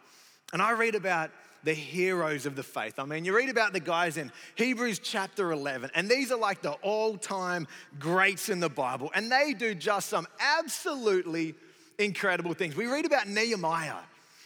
and 0.54 0.62
I 0.62 0.72
read 0.72 0.96
about 0.96 1.32
the 1.64 1.74
heroes 1.74 2.46
of 2.46 2.56
the 2.56 2.64
faith. 2.64 3.00
I 3.00 3.06
mean, 3.06 3.26
you 3.26 3.36
read 3.36 3.50
about 3.50 3.74
the 3.74 3.80
guys 3.80 4.18
in 4.18 4.32
Hebrews 4.56 5.00
chapter 5.00 5.52
11, 5.52 5.92
and 5.94 6.10
these 6.10 6.32
are 6.32 6.38
like 6.38 6.62
the 6.62 6.72
all 6.82 7.18
time 7.18 7.68
greats 8.00 8.50
in 8.50 8.60
the 8.60 8.70
Bible, 8.70 9.12
and 9.14 9.32
they 9.32 9.54
do 9.54 9.76
just 9.76 10.10
some 10.10 10.28
absolutely 10.40 11.56
incredible 11.98 12.54
things. 12.54 12.76
We 12.76 12.88
read 12.88 13.06
about 13.06 13.28
Nehemiah 13.28 13.96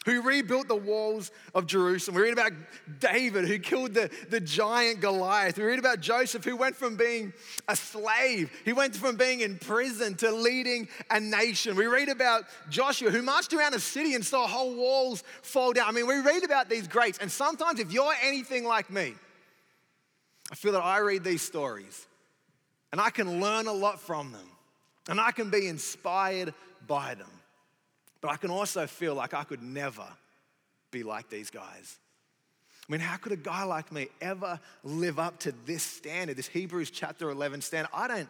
who 0.05 0.21
rebuilt 0.21 0.67
the 0.67 0.75
walls 0.75 1.31
of 1.55 1.65
Jerusalem. 1.65 2.15
We 2.15 2.23
read 2.23 2.33
about 2.33 2.51
David, 2.99 3.45
who 3.45 3.59
killed 3.59 3.93
the, 3.93 4.09
the 4.29 4.39
giant 4.39 5.01
Goliath. 5.01 5.57
We 5.57 5.63
read 5.63 5.79
about 5.79 6.01
Joseph, 6.01 6.43
who 6.43 6.55
went 6.55 6.75
from 6.75 6.95
being 6.95 7.33
a 7.67 7.75
slave, 7.75 8.51
he 8.65 8.73
went 8.73 8.95
from 8.95 9.15
being 9.15 9.41
in 9.41 9.57
prison 9.57 10.15
to 10.15 10.31
leading 10.31 10.87
a 11.09 11.19
nation. 11.19 11.75
We 11.75 11.87
read 11.87 12.09
about 12.09 12.43
Joshua, 12.69 13.11
who 13.11 13.21
marched 13.21 13.53
around 13.53 13.73
a 13.73 13.79
city 13.79 14.15
and 14.15 14.25
saw 14.25 14.47
whole 14.47 14.75
walls 14.75 15.23
fall 15.41 15.73
down. 15.73 15.87
I 15.87 15.91
mean, 15.91 16.07
we 16.07 16.19
read 16.19 16.43
about 16.43 16.69
these 16.69 16.87
greats, 16.87 17.17
and 17.19 17.31
sometimes 17.31 17.79
if 17.79 17.91
you're 17.91 18.13
anything 18.21 18.65
like 18.65 18.89
me, 18.89 19.13
I 20.51 20.55
feel 20.55 20.73
that 20.73 20.83
I 20.83 20.99
read 20.99 21.23
these 21.23 21.41
stories 21.41 22.07
and 22.91 23.01
I 23.01 23.09
can 23.09 23.41
learn 23.41 23.65
a 23.65 23.73
lot 23.73 23.99
from 23.99 24.31
them, 24.31 24.47
and 25.09 25.19
I 25.19 25.31
can 25.31 25.49
be 25.49 25.67
inspired 25.67 26.53
by 26.85 27.15
them. 27.15 27.27
But 28.23 28.31
I 28.31 28.37
can 28.37 28.51
also 28.51 28.87
feel 28.87 29.15
like 29.15 29.33
I 29.33 29.43
could 29.43 29.61
never 29.61 30.07
be 30.91 31.03
like 31.03 31.29
these 31.29 31.49
guys. 31.49 31.99
I 32.87 32.91
mean, 32.91 33.01
how 33.01 33.17
could 33.17 33.33
a 33.33 33.37
guy 33.37 33.65
like 33.65 33.91
me 33.91 34.07
ever 34.21 34.61
live 34.81 35.19
up 35.19 35.39
to 35.39 35.53
this 35.65 35.83
standard, 35.83 36.37
this 36.37 36.47
Hebrews 36.47 36.89
chapter 36.89 37.29
11 37.29 37.59
standard? 37.59 37.89
I 37.93 38.07
don't, 38.07 38.29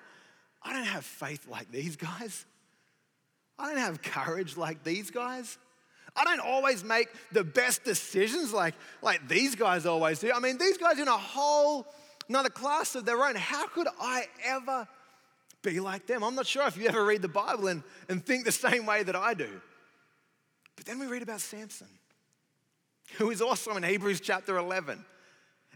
I 0.64 0.74
don't 0.74 0.88
have 0.88 1.06
faith 1.06 1.48
like 1.48 1.72
these 1.72 1.96
guys. 1.96 2.44
I 3.60 3.70
don't 3.70 3.78
have 3.78 4.02
courage 4.02 4.58
like 4.58 4.84
these 4.84 5.12
guys. 5.12 5.60
I 6.16 6.24
don't 6.24 6.40
always 6.40 6.84
make 6.84 7.10
the 7.32 7.44
best 7.44 7.84
decisions 7.84 8.52
like, 8.52 8.74
like 9.04 9.28
these 9.28 9.54
guys 9.54 9.86
always 9.86 10.18
do. 10.18 10.32
I 10.34 10.40
mean, 10.40 10.58
these 10.58 10.80
guys 10.80 10.98
in 10.98 11.08
a 11.08 11.12
whole 11.16 11.86
another 12.30 12.50
class 12.50 12.96
of 12.96 13.06
their 13.06 13.24
own. 13.24 13.36
How 13.36 13.68
could 13.68 13.88
I 14.02 14.26
ever 14.44 14.88
be 15.62 15.80
like 15.80 16.08
them? 16.08 16.24
I'm 16.24 16.34
not 16.34 16.48
sure 16.48 16.66
if 16.66 16.78
you 16.78 16.88
ever 16.88 17.06
read 17.06 17.22
the 17.22 17.28
Bible 17.28 17.68
and, 17.68 17.84
and 18.10 18.26
think 18.26 18.44
the 18.44 18.52
same 18.52 18.88
way 18.88 19.04
that 19.04 19.16
I 19.16 19.36
do. 19.36 19.62
But 20.75 20.86
then 20.86 21.00
we 21.00 21.08
read 21.08 21.22
about 21.22 21.42
Samson, 21.42 21.88
who 23.18 23.32
is 23.32 23.42
also 23.42 23.75
in 23.75 23.84
Hebrews 23.84 24.20
chapter 24.20 24.58
11. 24.58 25.03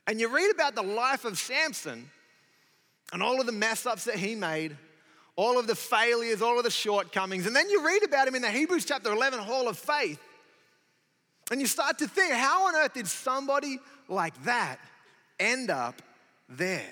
And 0.07 0.19
you 0.19 0.33
read 0.33 0.51
about 0.51 0.75
the 0.75 0.81
life 0.81 1.25
of 1.25 1.37
Samson 1.37 2.09
and 3.11 3.21
all 3.21 3.39
of 3.39 3.45
the 3.45 3.51
mess 3.51 3.85
ups 3.85 4.05
that 4.05 4.15
he 4.15 4.35
made, 4.35 4.75
all 5.35 5.59
of 5.59 5.67
the 5.67 5.75
failures, 5.75 6.41
all 6.41 6.57
of 6.57 6.63
the 6.63 6.71
shortcomings. 6.71 7.45
And 7.45 7.55
then 7.55 7.69
you 7.69 7.85
read 7.85 8.03
about 8.03 8.27
him 8.27 8.35
in 8.35 8.41
the 8.41 8.49
Hebrews 8.49 8.85
chapter 8.85 9.11
11 9.11 9.39
Hall 9.39 9.67
of 9.67 9.77
Faith. 9.77 10.19
And 11.51 11.61
you 11.61 11.67
start 11.67 11.99
to 11.99 12.07
think, 12.07 12.33
how 12.33 12.67
on 12.67 12.75
earth 12.75 12.93
did 12.93 13.07
somebody 13.07 13.79
like 14.09 14.41
that 14.43 14.79
end 15.39 15.69
up 15.69 16.01
there? 16.49 16.91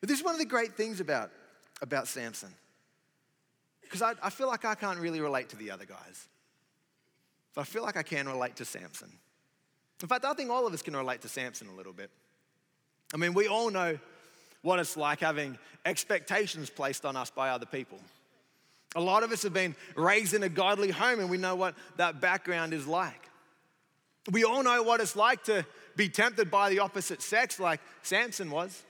But 0.00 0.08
this 0.08 0.18
is 0.18 0.24
one 0.24 0.34
of 0.34 0.40
the 0.40 0.46
great 0.46 0.74
things 0.76 1.00
about, 1.00 1.30
about 1.80 2.08
Samson. 2.08 2.52
Because 3.82 4.02
I, 4.02 4.14
I 4.22 4.30
feel 4.30 4.48
like 4.48 4.64
I 4.64 4.74
can't 4.74 4.98
really 4.98 5.20
relate 5.20 5.50
to 5.50 5.56
the 5.56 5.70
other 5.70 5.84
guys. 5.84 6.28
But 7.54 7.62
I 7.62 7.64
feel 7.64 7.82
like 7.82 7.96
I 7.96 8.02
can 8.02 8.28
relate 8.28 8.56
to 8.56 8.64
Samson. 8.64 9.12
In 10.02 10.08
fact, 10.08 10.24
I 10.24 10.34
think 10.34 10.50
all 10.50 10.66
of 10.66 10.74
us 10.74 10.82
can 10.82 10.96
relate 10.96 11.20
to 11.22 11.28
Samson 11.28 11.68
a 11.68 11.74
little 11.74 11.92
bit. 11.92 12.10
I 13.12 13.16
mean, 13.16 13.32
we 13.32 13.46
all 13.46 13.70
know 13.70 13.98
what 14.62 14.80
it's 14.80 14.96
like 14.96 15.20
having 15.20 15.56
expectations 15.84 16.70
placed 16.70 17.04
on 17.04 17.16
us 17.16 17.30
by 17.30 17.50
other 17.50 17.66
people. 17.66 17.98
A 18.96 19.00
lot 19.00 19.22
of 19.22 19.32
us 19.32 19.42
have 19.42 19.52
been 19.52 19.74
raised 19.94 20.34
in 20.34 20.42
a 20.42 20.48
godly 20.48 20.90
home 20.90 21.20
and 21.20 21.28
we 21.30 21.36
know 21.36 21.54
what 21.54 21.74
that 21.96 22.20
background 22.20 22.72
is 22.72 22.86
like. 22.86 23.28
We 24.30 24.44
all 24.44 24.62
know 24.62 24.82
what 24.82 25.00
it's 25.00 25.16
like 25.16 25.44
to 25.44 25.66
be 25.96 26.08
tempted 26.08 26.50
by 26.50 26.70
the 26.70 26.80
opposite 26.80 27.22
sex, 27.22 27.60
like 27.60 27.80
Samson 28.02 28.50
was. 28.50 28.82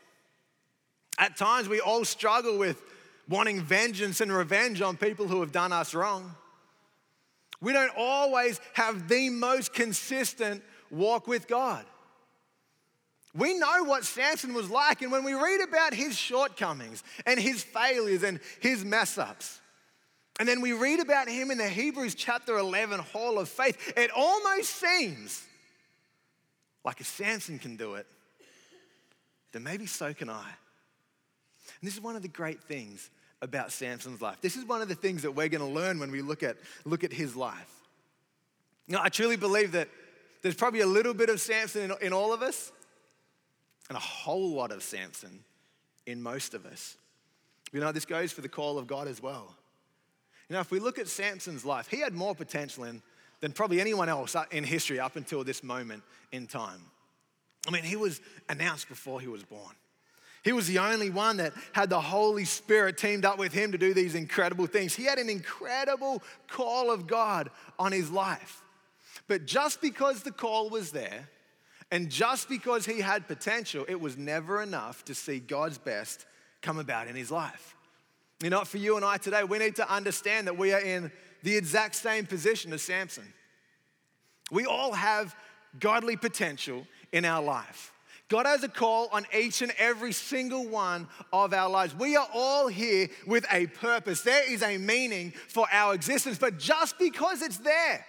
At 1.19 1.37
times, 1.37 1.69
we 1.69 1.81
all 1.81 2.05
struggle 2.05 2.59
with 2.59 2.81
wanting 3.29 3.61
vengeance 3.61 4.21
and 4.21 4.33
revenge 4.33 4.81
on 4.81 4.97
people 4.97 5.27
who 5.27 5.41
have 5.41 5.53
done 5.53 5.73
us 5.73 5.95
wrong. 5.95 6.35
We 7.65 7.73
don't 7.73 7.93
always 7.97 8.61
have 8.75 9.09
the 9.09 9.31
most 9.31 9.73
consistent 9.73 10.63
walk 10.91 11.27
with 11.27 11.49
God. 11.49 11.85
We 13.35 13.59
know 13.59 13.85
what 13.85 14.05
Samson 14.05 14.53
was 14.53 14.71
like, 14.71 15.01
and 15.01 15.11
when 15.11 15.25
we 15.25 15.33
read 15.33 15.67
about 15.67 15.95
his 15.95 16.17
shortcomings 16.17 17.03
and 17.27 17.41
his 17.41 17.65
failures 17.65 18.23
and 18.23 18.39
his 18.61 18.85
mess 18.85 19.17
ups, 19.17 19.61
and 20.39 20.47
then 20.47 20.61
we 20.61 20.73
read 20.73 21.01
about 21.01 21.29
him 21.29 21.51
in 21.51 21.59
the 21.59 21.69
Hebrews 21.69 22.15
chapter 22.15 22.59
11 22.59 23.01
Hall 23.01 23.39
of 23.39 23.49
Faith, 23.49 23.95
it 23.97 24.11
almost 24.15 24.71
seems 24.71 25.43
like 26.85 27.01
if 27.01 27.07
Samson 27.07 27.59
can 27.59 27.77
do 27.77 27.95
it, 27.95 28.07
then 29.53 29.63
maybe 29.63 29.87
so 29.87 30.13
can 30.13 30.29
I. 30.29 30.45
And 31.81 31.89
this 31.89 31.95
is 31.95 32.01
one 32.01 32.15
of 32.15 32.23
the 32.23 32.29
great 32.29 32.63
things 32.63 33.11
about 33.45 33.71
Samson's 33.71 34.21
life. 34.21 34.39
This 34.41 34.57
is 34.57 34.65
one 34.65 34.83
of 34.83 34.89
the 34.89 34.95
things 34.95 35.23
that 35.23 35.33
we're 35.33 35.49
going 35.49 35.61
to 35.61 35.67
learn 35.67 36.01
when 36.01 36.11
we 36.11 36.23
look 36.23 36.43
at, 36.43 36.57
look 36.85 37.05
at 37.05 37.13
his 37.13 37.37
life. 37.37 37.71
Now, 38.89 39.01
I 39.03 39.11
truly 39.11 39.37
believe 39.37 39.73
that 39.73 39.89
there's 40.43 40.55
probably 40.55 40.81
a 40.81 40.87
little 40.87 41.15
bit 41.15 41.29
of 41.29 41.41
Samson 41.41 41.91
in, 41.91 42.07
in 42.07 42.13
all 42.13 42.33
of 42.33 42.43
us, 42.43 42.73
and 43.89 43.97
a 43.97 44.01
whole 44.01 44.51
lot 44.55 44.73
of 44.73 44.83
Samson 44.83 45.45
in 46.07 46.23
most 46.23 46.55
of 46.55 46.67
us. 46.67 46.97
You 47.73 47.81
know, 47.81 47.93
this 47.93 48.05
goes 48.05 48.33
for 48.33 48.41
the 48.41 48.49
call 48.49 48.79
of 48.79 48.87
God 48.87 49.09
as 49.09 49.23
well. 49.23 49.55
You 50.49 50.55
know, 50.55 50.61
if 50.61 50.71
we 50.71 50.79
look 50.79 50.99
at 50.99 51.09
Samson's 51.09 51.65
life, 51.65 51.89
he 51.89 52.01
had 52.01 52.15
more 52.15 52.35
potential 52.35 52.85
in, 52.85 53.03
than 53.41 53.53
probably 53.53 53.81
anyone 53.81 54.09
else 54.09 54.35
in 54.51 54.65
history 54.65 55.01
up 55.01 55.17
until 55.17 55.45
this 55.45 55.63
moment 55.63 56.03
in 56.33 56.47
time. 56.47 56.81
I 57.67 57.71
mean, 57.71 57.85
he 57.85 57.97
was 57.97 58.21
announced 58.49 58.89
before 58.89 59.21
he 59.21 59.29
was 59.29 59.43
born. 59.43 59.75
He 60.45 60.53
was 60.53 60.67
the 60.67 60.79
only 60.79 61.09
one 61.09 61.39
that 61.39 61.55
had 61.73 61.89
the 61.89 62.01
Holy 62.01 62.45
Spirit 62.45 62.99
teamed 62.99 63.25
up 63.25 63.39
with 63.39 63.53
him 63.53 63.73
to 63.73 63.79
do 63.79 63.95
these 63.95 64.15
incredible 64.15 64.67
things. 64.67 64.95
He 64.95 65.05
had 65.05 65.19
an 65.19 65.31
incredible 65.31 66.23
call 66.49 66.91
of 66.91 67.07
God 67.07 67.49
on 67.79 67.93
his 67.93 68.11
life. 68.11 68.63
But 69.27 69.47
just 69.47 69.81
because 69.81 70.23
the 70.23 70.31
call 70.31 70.69
was 70.69 70.93
there, 70.93 71.31
and 71.91 72.11
just 72.11 72.49
because 72.49 72.85
he 72.85 73.01
had 73.01 73.27
potential, 73.27 73.87
it 73.89 73.99
was 73.99 74.19
never 74.19 74.61
enough 74.61 75.05
to 75.07 75.15
see 75.15 75.39
God's 75.39 75.79
best 75.79 76.27
come 76.61 76.79
about 76.79 77.09
in 77.09 77.17
his 77.17 77.31
life. 77.31 77.75
You 78.43 78.51
know, 78.51 78.65
for 78.65 78.77
you 78.79 78.97
and 78.97 79.05
I 79.05 79.17
today, 79.17 79.45
we 79.45 79.59
need 79.59 79.77
to 79.77 79.91
understand 79.91 80.47
that 80.47 80.59
we 80.59 80.75
are 80.75 80.81
in 80.81 81.11
the 81.43 81.57
exact 81.57 81.95
same 81.95 82.27
position 82.27 82.73
as 82.75 82.83
Samson. 82.83 83.33
We 84.51 84.67
all 84.67 84.93
have 84.93 85.35
godly 85.81 86.17
potential 86.17 86.87
in 87.13 87.25
our 87.25 87.43
life. 87.43 87.94
God 88.29 88.47
has 88.47 88.65
a 88.65 88.69
call 88.69 89.09
on 89.13 89.27
each 89.37 89.61
and 89.61 89.73
every 89.79 90.13
single 90.13 90.67
one 90.67 91.09
of 91.33 91.53
our 91.53 91.69
lives. 91.69 91.95
We 91.95 92.17
are 92.17 92.29
all 92.33 92.69
here 92.69 93.09
with 93.27 93.45
a 93.53 93.67
purpose. 93.67 94.23
There 94.23 94.51
is 94.51 94.63
a 94.63 94.79
meaning 94.79 95.33
for 95.49 95.67
our 95.71 95.95
existence, 95.95 96.39
but 96.39 96.59
just 96.59 96.99
because 96.99 97.43
it's 97.43 97.59
there, 97.59 98.05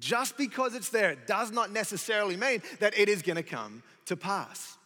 just 0.00 0.36
because 0.36 0.74
it's 0.74 0.88
there, 0.88 1.10
it 1.10 1.26
does 1.26 1.52
not 1.52 1.72
necessarily 1.72 2.36
mean 2.36 2.62
that 2.80 2.98
it 2.98 3.08
is 3.08 3.22
going 3.22 3.36
to 3.36 3.44
come 3.44 3.82
to 4.06 4.16
pass. 4.16 4.76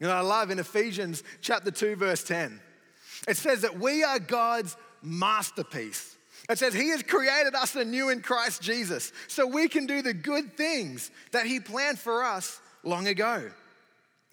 You 0.00 0.06
know, 0.06 0.12
I 0.12 0.20
love 0.20 0.50
in 0.50 0.58
Ephesians 0.58 1.22
chapter 1.40 1.72
2, 1.72 1.96
verse 1.96 2.22
10, 2.22 2.60
it 3.26 3.36
says 3.36 3.62
that 3.62 3.78
we 3.78 4.04
are 4.04 4.18
God's 4.18 4.76
masterpiece. 5.02 6.16
It 6.48 6.58
says 6.58 6.74
he 6.74 6.90
has 6.90 7.02
created 7.02 7.54
us 7.54 7.74
anew 7.74 8.10
in 8.10 8.20
Christ 8.20 8.62
Jesus 8.62 9.12
so 9.28 9.46
we 9.46 9.66
can 9.66 9.86
do 9.86 10.02
the 10.02 10.12
good 10.12 10.56
things 10.56 11.10
that 11.32 11.46
he 11.46 11.58
planned 11.58 11.98
for 11.98 12.22
us 12.22 12.60
long 12.84 13.06
ago. 13.06 13.50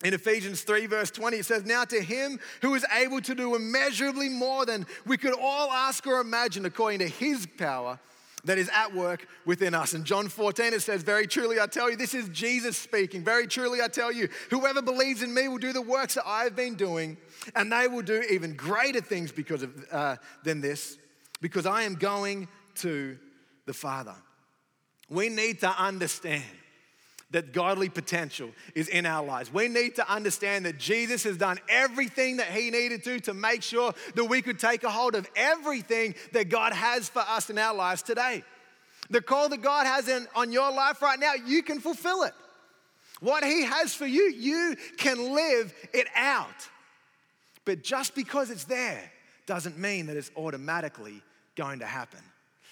In 0.03 0.13
Ephesians 0.13 0.61
3, 0.63 0.87
verse 0.87 1.11
20, 1.11 1.37
it 1.37 1.45
says, 1.45 1.65
Now 1.65 1.85
to 1.85 2.01
him 2.01 2.39
who 2.61 2.73
is 2.73 2.85
able 2.91 3.21
to 3.21 3.35
do 3.35 3.55
immeasurably 3.55 4.29
more 4.29 4.65
than 4.65 4.87
we 5.05 5.17
could 5.17 5.33
all 5.39 5.71
ask 5.71 6.07
or 6.07 6.19
imagine 6.19 6.65
according 6.65 6.99
to 6.99 7.07
his 7.07 7.47
power 7.57 7.99
that 8.45 8.57
is 8.57 8.69
at 8.73 8.95
work 8.95 9.27
within 9.45 9.75
us. 9.75 9.93
In 9.93 10.03
John 10.03 10.27
14, 10.27 10.73
it 10.73 10.81
says, 10.81 11.03
Very 11.03 11.27
truly 11.27 11.59
I 11.59 11.67
tell 11.67 11.89
you, 11.89 11.95
this 11.95 12.15
is 12.15 12.29
Jesus 12.29 12.75
speaking. 12.77 13.23
Very 13.23 13.45
truly 13.45 13.79
I 13.81 13.87
tell 13.87 14.11
you, 14.11 14.29
whoever 14.49 14.81
believes 14.81 15.21
in 15.21 15.31
me 15.33 15.47
will 15.47 15.59
do 15.59 15.73
the 15.73 15.81
works 15.81 16.15
that 16.15 16.25
I've 16.25 16.55
been 16.55 16.73
doing, 16.73 17.17
and 17.55 17.71
they 17.71 17.87
will 17.87 18.01
do 18.01 18.23
even 18.31 18.55
greater 18.55 19.01
things 19.01 19.31
because 19.31 19.61
of, 19.61 19.85
uh, 19.91 20.15
than 20.43 20.61
this, 20.61 20.97
because 21.41 21.67
I 21.67 21.83
am 21.83 21.93
going 21.93 22.47
to 22.75 23.19
the 23.67 23.73
Father. 23.73 24.15
We 25.09 25.29
need 25.29 25.59
to 25.59 25.69
understand 25.69 26.43
that 27.31 27.53
godly 27.53 27.89
potential 27.89 28.49
is 28.75 28.87
in 28.87 29.05
our 29.05 29.25
lives. 29.25 29.51
We 29.53 29.67
need 29.67 29.95
to 29.95 30.11
understand 30.11 30.65
that 30.65 30.77
Jesus 30.77 31.23
has 31.23 31.37
done 31.37 31.59
everything 31.69 32.37
that 32.37 32.47
he 32.47 32.69
needed 32.69 33.03
to 33.05 33.19
to 33.21 33.33
make 33.33 33.63
sure 33.63 33.93
that 34.15 34.25
we 34.25 34.41
could 34.41 34.59
take 34.59 34.83
a 34.83 34.89
hold 34.89 35.15
of 35.15 35.27
everything 35.35 36.15
that 36.33 36.49
God 36.49 36.73
has 36.73 37.09
for 37.09 37.19
us 37.19 37.49
in 37.49 37.57
our 37.57 37.73
lives 37.73 38.01
today. 38.01 38.43
The 39.09 39.21
call 39.21 39.49
that 39.49 39.61
God 39.61 39.85
has 39.85 40.07
in, 40.07 40.27
on 40.35 40.51
your 40.51 40.71
life 40.71 41.01
right 41.01 41.19
now, 41.19 41.33
you 41.45 41.63
can 41.63 41.79
fulfill 41.79 42.23
it. 42.23 42.33
What 43.19 43.43
he 43.43 43.63
has 43.63 43.93
for 43.93 44.05
you, 44.05 44.33
you 44.35 44.75
can 44.97 45.33
live 45.33 45.73
it 45.93 46.07
out. 46.15 46.47
But 47.65 47.83
just 47.83 48.15
because 48.15 48.49
it's 48.49 48.63
there 48.63 49.11
doesn't 49.45 49.77
mean 49.77 50.07
that 50.07 50.17
it's 50.17 50.31
automatically 50.35 51.21
going 51.55 51.79
to 51.79 51.85
happen. 51.85 52.21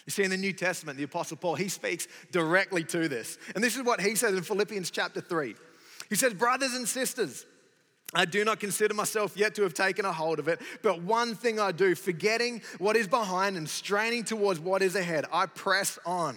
You 0.10 0.12
see, 0.12 0.24
in 0.24 0.32
the 0.32 0.38
New 0.38 0.54
Testament, 0.54 0.98
the 0.98 1.04
Apostle 1.04 1.38
Paul, 1.38 1.54
he 1.54 1.70
speaks 1.70 2.08
directly 2.32 2.84
to 2.86 3.08
this. 3.08 3.38
And 3.54 3.63
this 3.63 3.78
is 3.78 3.84
what 3.84 4.01
he 4.01 4.16
says 4.16 4.34
in 4.34 4.42
Philippians 4.42 4.89
chapter 4.89 5.22
3. 5.22 5.54
He 6.10 6.16
says, 6.16 6.34
Brothers 6.34 6.74
and 6.74 6.89
sisters, 6.89 7.46
I 8.16 8.25
do 8.25 8.44
not 8.44 8.60
consider 8.60 8.96
myself 8.96 9.38
yet 9.38 9.54
to 9.54 9.62
have 9.62 9.75
taken 9.75 10.06
a 10.06 10.12
hold 10.12 10.39
of 10.39 10.48
it, 10.48 10.62
but 10.82 11.04
one 11.04 11.36
thing 11.36 11.60
I 11.60 11.72
do, 11.72 11.94
forgetting 11.94 12.63
what 12.80 12.96
is 12.96 13.08
behind 13.08 13.56
and 13.56 13.70
straining 13.70 14.24
towards 14.24 14.60
what 14.60 14.82
is 14.82 14.96
ahead, 14.96 15.25
I 15.32 15.46
press 15.46 16.00
on 16.08 16.36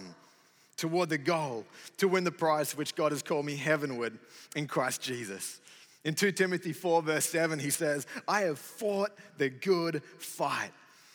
toward 0.77 1.09
the 1.09 1.17
goal 1.17 1.65
to 1.97 2.07
win 2.07 2.25
the 2.25 2.31
prize 2.31 2.77
which 2.77 2.93
God 2.93 3.11
has 3.11 3.23
called 3.23 3.47
me 3.47 3.55
heavenward 3.55 4.19
in 4.55 4.67
Christ 4.67 5.01
Jesus. 5.01 5.61
In 6.03 6.13
2 6.13 6.31
Timothy 6.33 6.73
4, 6.73 7.01
verse 7.01 7.25
7, 7.25 7.57
he 7.57 7.71
says, 7.71 8.05
I 8.27 8.41
have 8.41 8.59
fought 8.59 9.09
the 9.39 9.49
good 9.49 10.03
fight. 10.19 10.69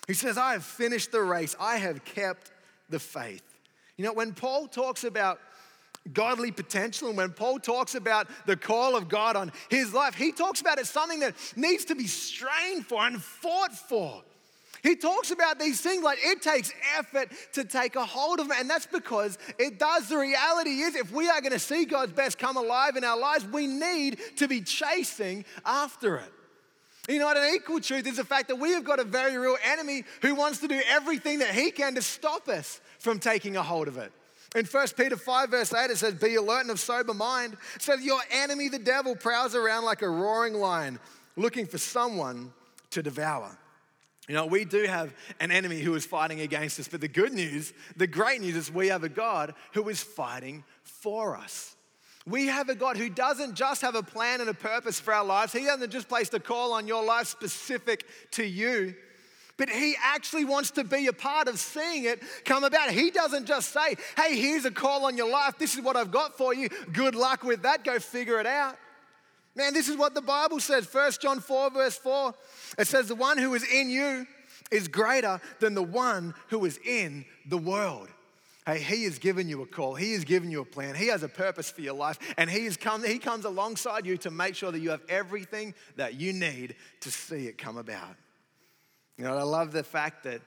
He 0.09 0.15
says, 0.15 0.37
I 0.39 0.55
have 0.55 0.65
finished 0.65 1.13
the 1.13 1.23
race, 1.23 1.55
I 1.61 1.77
have 1.77 2.05
kept 2.05 2.51
the 2.89 2.99
faith. 2.99 3.43
You 3.97 4.05
know, 4.05 4.13
when 4.15 4.33
Paul 4.33 4.67
talks 4.67 5.05
about 5.05 5.39
godly 6.15 6.51
potential 6.51 7.09
and 7.09 7.17
when 7.17 7.31
Paul 7.31 7.59
talks 7.59 7.95
about 7.95 8.27
the 8.47 8.57
call 8.57 8.97
of 8.97 9.09
God 9.09 9.37
on 9.37 9.53
his 9.69 9.93
life, 9.93 10.15
he 10.15 10.33
talks 10.33 10.63
about 10.63 10.79
it 10.79 10.87
something 10.87 11.21
that 11.21 11.35
needs 11.55 11.85
to 11.87 11.95
be 11.95 12.07
strained 12.07 12.87
for 12.87 13.07
and 13.07 13.23
fought 13.23 13.73
for. 13.73 14.23
He 14.83 14.97
talks 14.97 15.31
about 15.31 15.59
these 15.59 15.81
things 15.81 16.03
like 16.03 16.19
it 16.23 16.41
takes 16.41 16.73
effort 16.97 17.31
to 17.53 17.65
take 17.65 17.97
a 17.97 18.05
hold 18.05 18.41
of 18.41 18.49
them, 18.49 18.57
and 18.59 18.71
that's 18.71 18.87
because 18.87 19.37
it 19.59 19.79
does. 19.79 20.09
The 20.09 20.17
reality 20.17 20.81
is, 20.81 20.95
if 20.95 21.13
we 21.13 21.29
are 21.29 21.41
going 21.41 21.53
to 21.53 21.59
see 21.59 21.85
God's 21.85 22.13
best 22.13 22.39
come 22.39 22.57
alive 22.57 22.97
in 22.97 23.05
our 23.05 23.19
lives, 23.19 23.45
we 23.45 23.67
need 23.67 24.21
to 24.37 24.47
be 24.47 24.61
chasing 24.63 25.45
after 25.67 26.17
it. 26.17 26.33
You 27.09 27.19
know? 27.19 27.31
An 27.31 27.55
equal 27.55 27.81
truth 27.81 28.07
is 28.07 28.17
the 28.17 28.25
fact 28.25 28.49
that 28.49 28.57
we 28.57 28.71
have 28.73 28.85
got 28.85 29.01
a 29.01 29.05
very 29.05 29.37
real 29.37 29.57
enemy 29.65 30.05
who 30.23 30.35
wants 30.35 30.59
to 30.61 30.69
do 30.69 30.81
everything 30.89 31.41
that 31.41 31.55
he 31.55 31.71
can 31.71 31.95
to 31.95 32.03
stop 32.03 32.49
us 32.49 32.81
from 32.99 33.19
taking 33.19 33.57
a 33.57 33.63
hold 33.63 33.89
of 33.89 33.97
it. 33.97 34.13
In 34.55 34.65
1 34.65 34.87
Peter 34.97 35.17
5, 35.17 35.51
verse 35.51 35.75
8, 35.75 35.91
it 35.91 35.99
says, 35.99 36.15
Be 36.15 36.37
alert 36.37 36.63
and 36.63 36.71
of 36.71 36.81
sober 36.81 37.13
mind. 37.13 37.57
so 37.79 37.95
says, 37.95 38.05
Your 38.05 38.21
enemy, 38.31 38.69
the 38.69 38.79
devil, 38.79 39.15
prowls 39.15 39.55
around 39.55 39.85
like 39.85 40.03
a 40.03 40.09
roaring 40.09 40.55
lion, 40.55 40.99
looking 41.37 41.67
for 41.67 41.79
someone 41.79 42.53
to 42.91 43.03
devour. 43.03 43.59
You 44.29 44.35
know, 44.35 44.47
we 44.47 44.65
do 44.67 44.85
have 44.85 45.15
an 45.41 45.51
enemy 45.51 45.81
who 45.81 45.95
is 45.95 46.05
fighting 46.05 46.41
against 46.41 46.79
us, 46.79 46.89
but 46.89 47.01
the 47.01 47.09
good 47.09 47.33
news, 47.33 47.73
the 47.97 48.07
great 48.07 48.41
news 48.43 48.57
is 48.57 48.71
we 48.71 48.89
have 48.89 49.03
a 49.03 49.09
God 49.09 49.55
who 49.73 49.89
is 49.89 50.03
fighting 50.03 50.65
for 50.83 51.37
us. 51.37 51.75
We 52.29 52.47
have 52.47 52.69
a 52.69 52.75
God 52.75 52.97
who 52.97 53.09
doesn't 53.09 53.55
just 53.55 53.81
have 53.83 53.95
a 53.95 54.03
plan 54.03 54.41
and 54.41 54.51
a 54.51 54.55
purpose 54.55 55.01
for 55.01 55.15
our 55.15 55.25
lives. 55.25 55.53
He 55.53 55.65
hasn't 55.65 55.91
just 55.91 56.09
placed 56.09 56.35
a 56.35 56.41
call 56.41 56.73
on 56.73 56.87
your 56.87 57.03
life 57.03 57.27
specific 57.27 58.05
to 58.33 58.45
you, 58.45 58.95
but 59.57 59.71
He 59.71 59.95
actually 60.03 60.45
wants 60.45 60.73
to 60.73 60.85
be 60.85 61.07
a 61.07 61.13
part 61.13 61.49
of 61.49 61.59
seeing 61.59 62.05
it 62.05 62.23
come 62.45 62.65
about. 62.65 62.91
He 62.91 63.11
doesn't 63.11 63.47
just 63.47 63.73
say, 63.73 63.97
hey, 64.17 64.37
here's 64.37 64.67
a 64.67 64.71
call 64.71 65.07
on 65.07 65.17
your 65.17 65.31
life. 65.31 65.59
This 65.59 65.75
is 65.75 65.83
what 65.83 65.97
I've 65.97 66.11
got 66.11 66.37
for 66.37 66.53
you. 66.53 66.69
Good 66.93 67.15
luck 67.15 67.45
with 67.45 67.63
that. 67.63 67.83
Go 67.83 67.99
figure 67.99 68.39
it 68.41 68.47
out. 68.47 68.77
Man, 69.57 69.73
this 69.73 69.89
is 69.89 69.97
what 69.97 70.15
the 70.15 70.23
Bible 70.23 70.61
says. 70.61 70.87
1 70.93 71.13
John 71.21 71.41
4, 71.41 71.71
verse 71.71 71.97
4. 71.97 72.35
It 72.79 72.87
says, 72.87 73.09
The 73.09 73.15
one 73.15 73.39
who 73.39 73.55
is 73.55 73.65
in 73.65 73.89
you 73.91 74.27
is 74.71 74.87
greater 74.87 75.41
than 75.61 75.75
the 75.75 75.83
one 75.83 76.35
who 76.49 76.65
is 76.65 76.79
in 76.85 77.25
the 77.47 77.59
world. 77.59 78.09
Hey, 78.69 78.81
he 78.81 79.05
has 79.05 79.19
given 79.19 79.49
you 79.49 79.63
a 79.63 79.67
call. 79.67 79.95
He 79.95 80.13
has 80.13 80.25
given 80.25 80.51
you 80.51 80.61
a 80.61 80.65
plan. 80.67 80.95
He 80.95 81.07
has 81.07 81.23
a 81.23 81.29
purpose 81.29 81.71
for 81.71 81.81
your 81.81 81.95
life. 81.95 82.19
And 82.37 82.51
he, 82.51 82.67
has 82.67 82.77
come, 82.77 83.03
he 83.03 83.19
comes 83.19 83.47
alongside 83.47 84.05
you 84.05 84.19
to 84.19 84.31
make 84.31 84.55
sure 84.55 84.71
that 84.71 84.81
you 84.81 84.91
have 84.91 85.01
everything 85.09 85.73
that 85.97 86.21
you 86.21 86.35
need 86.35 86.75
to 87.01 87.11
see 87.11 87.47
it 87.47 87.57
come 87.57 87.79
about. 87.79 88.15
You 89.17 89.25
know, 89.25 89.39
I 89.39 89.43
love 89.45 89.73
the 89.73 89.83
fact 89.83 90.25
that 90.25 90.43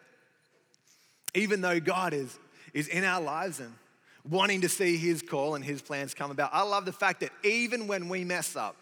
even 1.34 1.62
though 1.62 1.80
God 1.80 2.14
is, 2.14 2.38
is 2.76 2.90
in 2.90 3.04
our 3.06 3.20
lives 3.20 3.60
and 3.60 3.74
wanting 4.30 4.62
to 4.62 4.70
see 4.70 4.98
his 4.98 5.24
call 5.24 5.56
and 5.56 5.66
his 5.66 5.82
plans 5.82 6.14
come 6.14 6.30
about, 6.30 6.52
I 6.54 6.62
love 6.62 6.86
the 6.86 6.94
fact 6.94 7.22
that 7.22 7.32
even 7.44 7.88
when 7.88 8.08
we 8.08 8.24
mess 8.24 8.56
up, 8.56 8.76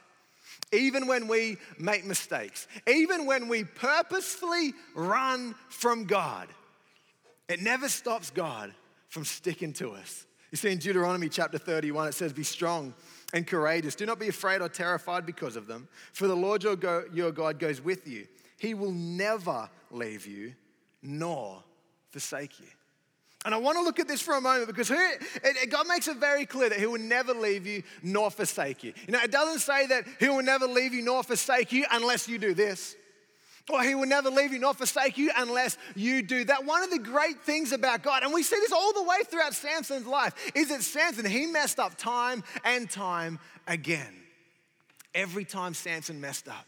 even 0.74 1.08
when 1.08 1.30
we 1.30 1.56
make 1.78 2.04
mistakes, 2.04 2.68
even 2.88 3.26
when 3.26 3.48
we 3.48 3.64
purposefully 3.64 4.74
run 4.96 5.56
from 5.70 6.04
God, 6.04 6.50
it 7.48 7.62
never 7.62 7.88
stops 7.88 8.32
God 8.32 8.74
from 9.10 9.26
sticking 9.26 9.74
to 9.74 9.92
us. 9.92 10.26
You 10.52 10.58
see, 10.58 10.72
in 10.72 10.80
Deuteronomy 10.80 11.30
chapter 11.30 11.58
31, 11.58 12.08
it 12.08 12.14
says, 12.14 12.34
Be 12.34 12.44
strong 12.44 12.94
and 13.34 13.46
courageous. 13.46 13.96
Do 13.96 14.06
not 14.06 14.20
be 14.20 14.30
afraid 14.30 14.62
or 14.62 14.70
terrified 14.70 15.26
because 15.26 15.56
of 15.56 15.68
them, 15.68 15.88
for 16.14 16.28
the 16.28 16.36
Lord 16.36 16.64
your, 16.64 16.76
go- 16.76 17.06
your 17.14 17.32
God 17.32 17.60
goes 17.60 17.82
with 17.82 18.08
you. 18.08 18.28
He 18.58 18.74
will 18.74 18.92
never 18.92 19.70
leave 19.92 20.26
you 20.26 20.54
nor 21.02 21.64
forsake 22.12 22.60
you. 22.60 22.66
And 23.46 23.56
I 23.56 23.58
want 23.58 23.78
to 23.78 23.84
look 23.84 24.00
at 24.00 24.08
this 24.08 24.22
for 24.22 24.36
a 24.36 24.42
moment 24.42 24.68
because 24.68 24.90
here, 24.90 25.18
it, 25.44 25.70
God 25.70 25.88
makes 25.88 26.10
it 26.10 26.18
very 26.18 26.46
clear 26.46 26.70
that 26.70 26.80
He 26.80 26.86
will 26.86 27.00
never 27.00 27.34
leave 27.34 27.66
you 27.66 27.84
nor 28.04 28.30
forsake 28.32 28.84
you. 28.84 28.94
You 29.08 29.14
know, 29.14 29.22
it 29.22 29.32
doesn't 29.32 29.60
say 29.60 29.88
that 29.88 30.04
He 30.20 30.28
will 30.28 30.44
never 30.44 30.68
leave 30.68 30.94
you 30.94 31.02
nor 31.02 31.24
forsake 31.24 31.72
you 31.72 31.86
unless 31.90 32.28
you 32.28 32.38
do 32.38 32.54
this. 32.54 32.98
Or 33.70 33.84
he 33.84 33.94
will 33.94 34.08
never 34.08 34.30
leave 34.30 34.52
you 34.52 34.60
nor 34.60 34.74
forsake 34.74 35.18
you 35.18 35.32
unless 35.36 35.78
you 35.96 36.22
do 36.22 36.44
that. 36.46 36.66
One 36.66 36.84
of 36.84 36.90
the 36.90 37.00
great 37.00 37.40
things 37.42 37.72
about 37.72 38.02
God, 38.02 38.24
and 38.24 38.34
we 38.34 38.44
see 38.44 38.56
this 38.56 38.72
all 38.72 38.94
the 38.94 39.04
way 39.04 39.18
throughout 39.26 39.54
Samson's 39.54 40.08
life, 40.08 40.34
is 40.56 40.70
that 40.70 40.82
Samson, 40.82 41.26
he 41.26 41.46
messed 41.46 41.80
up 41.80 41.98
time 41.98 42.44
and 42.64 42.90
time 42.90 43.40
again. 43.68 44.14
Every 45.14 45.46
time 45.46 45.74
Samson 45.74 46.20
messed 46.20 46.48
up, 46.48 46.66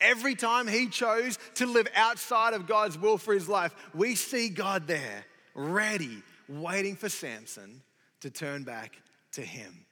every 0.00 0.34
time 0.34 0.66
he 0.66 0.88
chose 0.88 1.38
to 1.56 1.66
live 1.66 1.88
outside 1.94 2.54
of 2.54 2.66
God's 2.66 2.98
will 2.98 3.18
for 3.18 3.34
his 3.34 3.48
life, 3.48 3.74
we 3.94 4.14
see 4.14 4.48
God 4.48 4.86
there, 4.86 5.24
ready, 5.54 6.22
waiting 6.48 6.96
for 6.96 7.08
Samson 7.08 7.82
to 8.20 8.30
turn 8.30 8.64
back 8.64 8.96
to 9.32 9.42
him. 9.42 9.84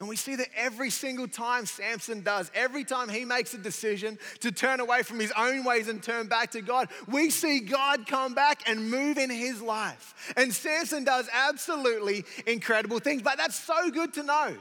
And 0.00 0.08
we 0.08 0.16
see 0.16 0.34
that 0.36 0.48
every 0.56 0.88
single 0.88 1.28
time 1.28 1.66
Samson 1.66 2.22
does, 2.22 2.50
every 2.54 2.84
time 2.84 3.10
he 3.10 3.26
makes 3.26 3.52
a 3.52 3.58
decision 3.58 4.18
to 4.40 4.50
turn 4.50 4.80
away 4.80 5.02
from 5.02 5.20
his 5.20 5.30
own 5.36 5.62
ways 5.62 5.88
and 5.88 6.02
turn 6.02 6.26
back 6.26 6.52
to 6.52 6.62
God, 6.62 6.88
we 7.06 7.28
see 7.28 7.60
God 7.60 8.06
come 8.06 8.32
back 8.32 8.62
and 8.66 8.90
move 8.90 9.18
in 9.18 9.28
his 9.28 9.60
life. 9.60 10.32
And 10.38 10.54
Samson 10.54 11.04
does 11.04 11.28
absolutely 11.30 12.24
incredible 12.46 12.98
things, 12.98 13.20
but 13.20 13.36
that's 13.36 13.56
so 13.56 13.90
good 13.90 14.14
to 14.14 14.22
know. 14.22 14.56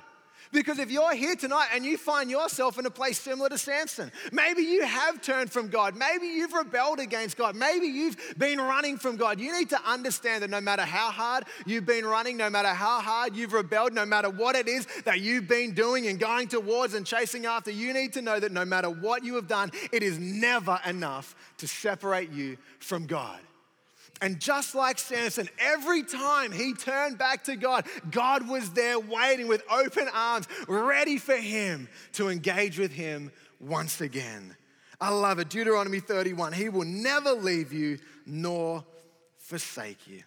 Because 0.51 0.79
if 0.79 0.89
you're 0.89 1.13
here 1.13 1.35
tonight 1.35 1.67
and 1.75 1.85
you 1.85 1.95
find 1.95 2.29
yourself 2.29 2.79
in 2.79 2.85
a 2.88 2.89
place 2.89 3.19
similar 3.19 3.49
to 3.49 3.57
Samson, 3.57 4.12
maybe 4.31 4.63
you 4.63 4.83
have 4.83 5.21
turned 5.21 5.51
from 5.51 5.67
God, 5.67 5.95
maybe 5.95 6.25
you've 6.25 6.53
rebelled 6.53 6.99
against 6.99 7.38
God, 7.38 7.55
maybe 7.55 7.85
you've 7.85 8.17
been 8.38 8.59
running 8.59 8.97
from 8.97 9.15
God, 9.15 9.39
you 9.39 9.55
need 9.55 9.69
to 9.69 9.79
understand 9.88 10.41
that 10.41 10.49
no 10.49 10.59
matter 10.59 10.81
how 10.81 11.12
hard 11.12 11.43
you've 11.67 11.85
been 11.85 12.03
running, 12.03 12.35
no 12.35 12.49
matter 12.49 12.69
how 12.69 12.99
hard 12.99 13.35
you've 13.35 13.53
rebelled, 13.53 13.93
no 13.93 14.07
matter 14.07 14.29
what 14.29 14.55
it 14.55 14.67
is 14.67 14.88
that 15.05 15.21
you've 15.21 15.47
been 15.47 15.73
doing 15.73 16.07
and 16.07 16.19
going 16.19 16.47
towards 16.47 16.95
and 16.95 17.05
chasing 17.05 17.45
after, 17.45 17.69
you 17.69 17.93
need 17.93 18.13
to 18.13 18.21
know 18.23 18.39
that 18.39 18.51
no 18.51 18.65
matter 18.65 18.89
what 18.89 19.23
you 19.23 19.35
have 19.35 19.47
done, 19.47 19.69
it 19.91 20.01
is 20.01 20.17
never 20.17 20.79
enough 20.88 21.35
to 21.57 21.67
separate 21.67 22.31
you 22.31 22.57
from 22.79 23.05
God. 23.05 23.39
And 24.21 24.39
just 24.39 24.75
like 24.75 24.99
Samson, 24.99 25.47
every 25.60 26.03
time 26.03 26.51
he 26.51 26.73
turned 26.73 27.17
back 27.17 27.45
to 27.45 27.55
God, 27.55 27.86
God 28.12 28.49
was 28.49 28.71
there 28.71 28.99
waiting 28.99 29.47
with 29.47 29.63
open 29.71 30.10
arms, 30.13 30.47
ready 30.67 31.17
for 31.17 31.38
him 31.38 31.88
to 32.13 32.29
engage 32.29 32.77
with 32.77 32.91
him 32.91 33.32
once 33.60 34.01
again. 34.01 34.55
I 34.99 35.10
love 35.10 35.39
it. 35.39 35.49
Deuteronomy 35.49 36.01
31 36.01 36.51
He 36.51 36.67
will 36.67 36.86
never 36.86 37.32
leave 37.32 37.71
you 37.71 37.99
nor 38.25 38.84
forsake 39.38 40.08
you. 40.08 40.21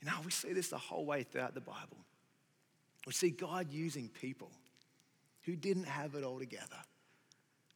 You 0.00 0.06
know, 0.06 0.14
we 0.24 0.30
see 0.30 0.52
this 0.52 0.68
the 0.68 0.78
whole 0.78 1.04
way 1.04 1.24
throughout 1.24 1.54
the 1.54 1.60
Bible. 1.60 1.98
We 3.06 3.12
see 3.12 3.30
God 3.30 3.72
using 3.72 4.08
people 4.08 4.50
who 5.42 5.56
didn't 5.56 5.84
have 5.84 6.14
it 6.14 6.22
all 6.22 6.38
together. 6.38 6.76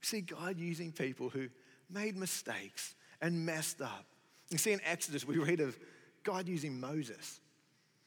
We 0.00 0.06
see 0.06 0.20
God 0.20 0.58
using 0.58 0.92
people 0.92 1.28
who 1.28 1.48
made 1.90 2.16
mistakes 2.16 2.94
and 3.20 3.44
messed 3.44 3.80
up 3.82 4.06
you 4.50 4.58
see, 4.58 4.72
in 4.72 4.80
Exodus, 4.84 5.26
we 5.26 5.38
read 5.38 5.60
of 5.60 5.78
God 6.22 6.48
using 6.48 6.78
Moses, 6.78 7.40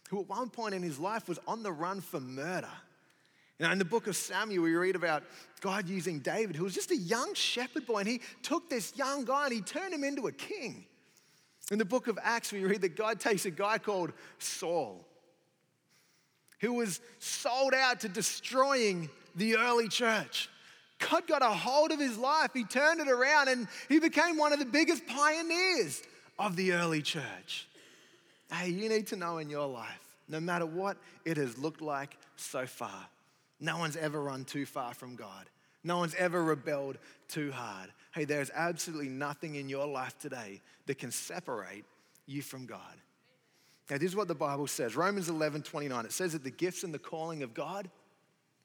who 0.10 0.22
at 0.22 0.30
one 0.30 0.50
point 0.50 0.74
in 0.74 0.84
his 0.84 1.00
life 1.00 1.28
was 1.28 1.40
on 1.48 1.64
the 1.64 1.72
run 1.72 2.02
for 2.02 2.20
murder. 2.20 2.70
You 3.60 3.66
know, 3.66 3.72
in 3.72 3.80
the 3.80 3.86
book 3.86 4.08
of 4.08 4.16
Samuel, 4.16 4.64
we 4.64 4.76
read 4.76 4.96
about 4.96 5.24
God 5.62 5.90
using 5.90 6.20
David, 6.20 6.56
who 6.56 6.64
was 6.64 6.76
just 6.76 6.92
a 6.92 6.98
young 6.98 7.34
shepherd 7.34 7.88
boy, 7.88 8.00
and 8.00 8.08
he 8.08 8.22
took 8.44 8.70
this 8.70 8.96
young 8.96 9.26
guy 9.26 9.46
and 9.46 9.54
he 9.54 9.62
turned 9.62 9.94
him 9.94 10.04
into 10.04 10.28
a 10.28 10.32
king. 10.32 10.86
In 11.72 11.80
the 11.80 11.86
book 11.86 12.08
of 12.08 12.20
Acts, 12.22 12.52
we 12.52 12.64
read 12.64 12.82
that 12.82 12.96
God 12.96 13.20
takes 13.20 13.46
a 13.46 13.52
guy 13.52 13.78
called 13.78 14.14
Saul, 14.38 15.06
who 16.60 16.74
was 16.74 17.02
sold 17.20 17.74
out 17.74 18.02
to 18.02 18.10
destroying 18.10 19.10
the 19.36 19.58
early 19.58 19.88
church. 19.88 20.50
God 21.00 21.28
got 21.28 21.42
a 21.42 21.50
hold 21.50 21.92
of 21.92 22.00
his 22.00 22.18
life, 22.18 22.52
he 22.54 22.64
turned 22.64 23.00
it 23.00 23.10
around, 23.10 23.50
and 23.50 23.68
he 23.90 24.00
became 24.00 24.38
one 24.38 24.54
of 24.54 24.60
the 24.60 24.66
biggest 24.66 25.06
pioneers 25.08 26.02
of 26.40 26.56
the 26.56 26.74
early 26.74 27.02
church. 27.02 27.68
Hey, 28.52 28.70
you 28.70 28.90
need 28.90 29.08
to 29.08 29.16
know 29.16 29.40
in 29.40 29.50
your 29.50 29.68
life, 29.68 30.18
no 30.30 30.40
matter 30.40 30.66
what 30.66 30.98
it 31.26 31.38
has 31.38 31.58
looked 31.58 31.82
like 31.82 32.18
so 32.36 32.66
far, 32.66 33.08
no 33.60 33.78
one's 33.78 33.98
ever 33.98 34.22
run 34.22 34.46
too 34.46 34.66
far 34.66 34.94
from 34.94 35.16
God. 35.16 35.50
No 35.84 35.98
one's 35.98 36.16
ever 36.16 36.44
rebelled 36.44 36.98
too 37.28 37.52
hard. 37.52 37.90
Hey, 38.14 38.26
there's 38.26 38.52
absolutely 38.54 39.10
nothing 39.10 39.56
in 39.56 39.70
your 39.70 39.88
life 39.88 40.18
today 40.20 40.62
that 40.86 40.98
can 40.98 41.12
separate 41.12 41.86
you 42.26 42.42
from 42.42 42.66
God. 42.66 42.80
Now, 43.90 43.98
this 43.98 44.10
is 44.10 44.16
what 44.16 44.28
the 44.28 44.36
Bible 44.36 44.68
says 44.68 44.96
Romans 44.96 45.30
11 45.30 45.64
29. 45.64 46.06
It 46.06 46.12
says 46.12 46.34
that 46.34 46.44
the 46.44 46.52
gifts 46.52 46.84
and 46.84 46.94
the 46.94 47.00
calling 47.00 47.44
of 47.44 47.54
God, 47.54 47.90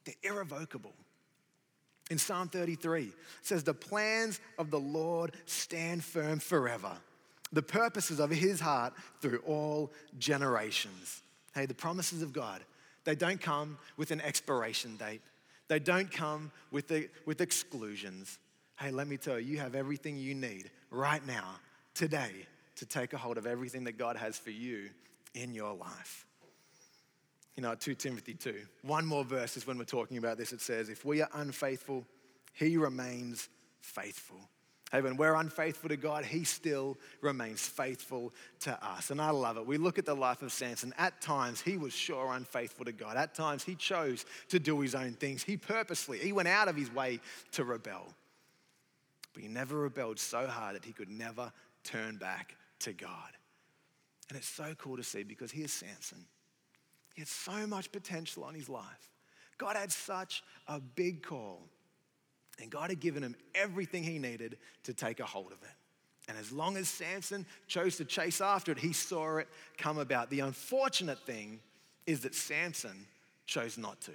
they're 0.05 0.33
irrevocable. 0.33 0.93
In 2.11 2.17
Psalm 2.17 2.49
33, 2.49 3.03
it 3.03 3.13
says, 3.41 3.63
The 3.63 3.73
plans 3.73 4.41
of 4.57 4.69
the 4.69 4.79
Lord 4.79 5.31
stand 5.45 6.03
firm 6.03 6.39
forever 6.39 6.91
the 7.53 7.61
purposes 7.61 8.19
of 8.19 8.31
his 8.31 8.59
heart 8.59 8.93
through 9.21 9.39
all 9.45 9.93
generations. 10.17 11.21
Hey, 11.53 11.67
the 11.67 11.73
promises 11.73 12.21
of 12.21 12.33
God, 12.33 12.61
they 13.05 13.15
don't 13.15 13.39
come 13.39 13.77
with 13.95 14.11
an 14.11 14.19
expiration 14.21 14.97
date. 14.97 15.21
They 15.67 15.79
don't 15.79 16.11
come 16.11 16.51
with, 16.71 16.87
the, 16.87 17.09
with 17.25 17.41
exclusions. 17.41 18.39
Hey, 18.79 18.91
let 18.91 19.07
me 19.07 19.17
tell 19.17 19.39
you, 19.39 19.53
you 19.53 19.59
have 19.59 19.75
everything 19.75 20.17
you 20.17 20.33
need 20.33 20.71
right 20.89 21.25
now, 21.25 21.55
today, 21.93 22.31
to 22.75 22.85
take 22.85 23.13
a 23.13 23.17
hold 23.17 23.37
of 23.37 23.45
everything 23.45 23.83
that 23.83 23.97
God 23.97 24.17
has 24.17 24.37
for 24.37 24.49
you 24.49 24.89
in 25.35 25.53
your 25.53 25.73
life. 25.73 26.25
You 27.55 27.61
know, 27.61 27.75
2 27.75 27.93
Timothy 27.93 28.33
2, 28.33 28.55
one 28.81 29.05
more 29.05 29.23
verse 29.23 29.57
is 29.57 29.67
when 29.67 29.77
we're 29.77 29.83
talking 29.83 30.17
about 30.17 30.37
this. 30.37 30.53
It 30.53 30.61
says, 30.61 30.89
If 30.89 31.05
we 31.05 31.21
are 31.21 31.29
unfaithful, 31.35 32.03
he 32.53 32.77
remains 32.77 33.47
faithful 33.79 34.39
Hey, 34.93 35.01
when 35.01 35.17
we're 35.17 35.33
unfaithful 35.33 35.89
to 35.89 35.97
God, 35.97 36.23
He 36.23 36.43
still 36.43 36.99
remains 37.21 37.67
faithful 37.67 38.31
to 38.59 38.85
us. 38.85 39.09
And 39.09 39.19
I 39.19 39.31
love 39.31 39.57
it. 39.57 39.65
We 39.65 39.77
look 39.77 39.97
at 39.97 40.05
the 40.05 40.15
life 40.15 40.43
of 40.43 40.51
Samson. 40.51 40.93
At 40.99 41.19
times, 41.19 41.59
he 41.61 41.77
was 41.77 41.93
sure 41.93 42.31
unfaithful 42.31 42.85
to 42.85 42.91
God. 42.91 43.17
At 43.17 43.33
times, 43.33 43.63
he 43.63 43.73
chose 43.73 44.23
to 44.49 44.59
do 44.59 44.79
his 44.81 44.93
own 44.93 45.13
things. 45.13 45.41
He 45.41 45.57
purposely, 45.57 46.19
he 46.19 46.31
went 46.31 46.47
out 46.47 46.67
of 46.67 46.75
his 46.75 46.93
way 46.93 47.19
to 47.53 47.63
rebel. 47.63 48.05
But 49.33 49.41
he 49.41 49.49
never 49.49 49.79
rebelled 49.79 50.19
so 50.19 50.45
hard 50.45 50.75
that 50.75 50.85
he 50.85 50.93
could 50.93 51.09
never 51.09 51.51
turn 51.83 52.17
back 52.17 52.55
to 52.81 52.93
God. 52.93 53.31
And 54.29 54.37
it's 54.37 54.47
so 54.47 54.75
cool 54.77 54.97
to 54.97 55.03
see 55.03 55.23
because 55.23 55.51
here's 55.51 55.73
Samson. 55.73 56.23
He 57.15 57.21
had 57.21 57.27
so 57.27 57.65
much 57.65 57.91
potential 57.91 58.43
on 58.43 58.53
his 58.53 58.69
life. 58.69 59.09
God 59.57 59.75
had 59.75 59.91
such 59.91 60.43
a 60.67 60.79
big 60.79 61.23
call. 61.23 61.63
And 62.61 62.69
God 62.69 62.89
had 62.89 62.99
given 62.99 63.23
him 63.23 63.35
everything 63.55 64.03
he 64.03 64.19
needed 64.19 64.57
to 64.83 64.93
take 64.93 65.19
a 65.19 65.25
hold 65.25 65.51
of 65.51 65.61
it. 65.63 65.75
And 66.29 66.37
as 66.37 66.51
long 66.51 66.77
as 66.77 66.87
Samson 66.87 67.45
chose 67.67 67.97
to 67.97 68.05
chase 68.05 68.39
after 68.39 68.71
it, 68.71 68.77
he 68.77 68.93
saw 68.93 69.37
it 69.37 69.47
come 69.77 69.97
about. 69.97 70.29
The 70.29 70.41
unfortunate 70.41 71.19
thing 71.19 71.59
is 72.05 72.21
that 72.21 72.33
Samson 72.33 73.07
chose 73.45 73.77
not 73.77 73.99
to. 74.01 74.11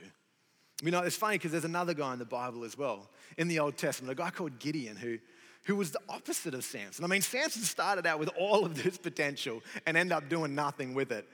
You 0.82 0.90
know, 0.90 1.00
it's 1.00 1.16
funny 1.16 1.36
because 1.36 1.52
there's 1.52 1.64
another 1.64 1.92
guy 1.92 2.12
in 2.12 2.18
the 2.18 2.24
Bible 2.24 2.64
as 2.64 2.78
well, 2.78 3.08
in 3.36 3.48
the 3.48 3.58
Old 3.58 3.76
Testament, 3.76 4.12
a 4.12 4.14
guy 4.14 4.30
called 4.30 4.58
Gideon 4.58 4.96
who, 4.96 5.18
who 5.64 5.74
was 5.76 5.90
the 5.90 6.00
opposite 6.08 6.54
of 6.54 6.64
Samson. 6.64 7.04
I 7.04 7.08
mean, 7.08 7.20
Samson 7.20 7.62
started 7.62 8.06
out 8.06 8.18
with 8.18 8.30
all 8.38 8.64
of 8.64 8.82
this 8.82 8.96
potential 8.96 9.60
and 9.86 9.96
ended 9.96 10.12
up 10.12 10.28
doing 10.28 10.54
nothing 10.54 10.94
with 10.94 11.10
it. 11.10 11.28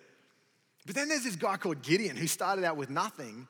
But 0.87 0.95
then 0.95 1.09
there's 1.09 1.25
this 1.25 1.37
guy 1.37 1.57
called 1.57 1.83
Gideon 1.83 2.17
who 2.17 2.27
started 2.27 2.65
out 2.65 2.77
with 2.77 2.91
nothing, 2.91 3.47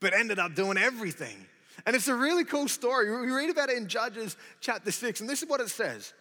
but 0.00 0.14
ended 0.14 0.38
up 0.38 0.54
doing 0.54 0.78
everything. 0.78 1.46
And 1.86 1.96
it's 1.96 2.08
a 2.08 2.14
really 2.14 2.44
cool 2.44 2.68
story. 2.68 3.10
We 3.10 3.32
read 3.32 3.50
about 3.50 3.70
it 3.70 3.76
in 3.76 3.88
Judges 3.88 4.36
chapter 4.60 4.90
6, 4.90 5.20
and 5.20 5.28
this 5.28 5.42
is 5.42 5.48
what 5.48 5.60
it 5.60 5.68
says. 5.68 6.12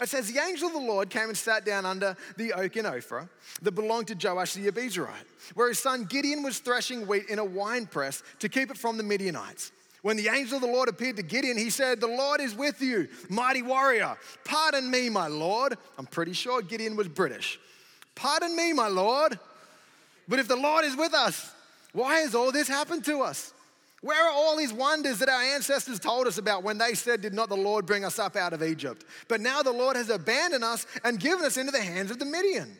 It 0.00 0.08
says, 0.08 0.32
The 0.32 0.40
angel 0.40 0.68
of 0.68 0.74
the 0.74 0.80
Lord 0.80 1.10
came 1.10 1.28
and 1.28 1.36
sat 1.36 1.64
down 1.64 1.84
under 1.84 2.16
the 2.36 2.52
oak 2.54 2.76
in 2.76 2.86
Ophrah 2.86 3.28
that 3.62 3.72
belonged 3.72 4.08
to 4.08 4.14
Joash 4.14 4.54
the 4.54 4.70
Abiezrite, 4.70 5.26
where 5.54 5.68
his 5.68 5.78
son 5.78 6.04
Gideon 6.04 6.42
was 6.42 6.58
threshing 6.58 7.06
wheat 7.06 7.28
in 7.28 7.38
a 7.38 7.44
winepress 7.44 8.22
to 8.40 8.48
keep 8.48 8.70
it 8.70 8.78
from 8.78 8.96
the 8.96 9.02
Midianites. 9.02 9.70
When 10.02 10.16
the 10.16 10.28
angel 10.28 10.56
of 10.56 10.62
the 10.62 10.68
Lord 10.68 10.88
appeared 10.88 11.16
to 11.16 11.22
Gideon, 11.22 11.56
he 11.56 11.70
said, 11.70 12.00
The 12.00 12.08
Lord 12.08 12.40
is 12.40 12.54
with 12.54 12.80
you, 12.82 13.08
mighty 13.28 13.62
warrior. 13.62 14.16
Pardon 14.44 14.90
me, 14.90 15.08
my 15.08 15.28
Lord. 15.28 15.78
I'm 15.96 16.06
pretty 16.06 16.32
sure 16.32 16.60
Gideon 16.60 16.96
was 16.96 17.06
British. 17.06 17.60
Pardon 18.16 18.56
me, 18.56 18.72
my 18.72 18.88
Lord. 18.88 19.38
But 20.26 20.40
if 20.40 20.48
the 20.48 20.56
Lord 20.56 20.84
is 20.84 20.96
with 20.96 21.14
us, 21.14 21.52
why 21.92 22.20
has 22.20 22.34
all 22.34 22.50
this 22.50 22.66
happened 22.66 23.04
to 23.04 23.20
us? 23.20 23.52
Where 24.02 24.26
are 24.26 24.32
all 24.32 24.56
these 24.56 24.72
wonders 24.72 25.20
that 25.20 25.28
our 25.28 25.40
ancestors 25.40 26.00
told 26.00 26.26
us 26.26 26.36
about 26.36 26.64
when 26.64 26.76
they 26.76 26.94
said, 26.94 27.20
Did 27.20 27.32
not 27.32 27.48
the 27.48 27.56
Lord 27.56 27.86
bring 27.86 28.04
us 28.04 28.18
up 28.18 28.34
out 28.36 28.52
of 28.52 28.62
Egypt? 28.62 29.04
But 29.28 29.40
now 29.40 29.62
the 29.62 29.72
Lord 29.72 29.96
has 29.96 30.10
abandoned 30.10 30.64
us 30.64 30.86
and 31.04 31.20
given 31.20 31.44
us 31.44 31.56
into 31.56 31.70
the 31.70 31.80
hands 31.80 32.10
of 32.10 32.18
the 32.18 32.24
Midian. 32.24 32.76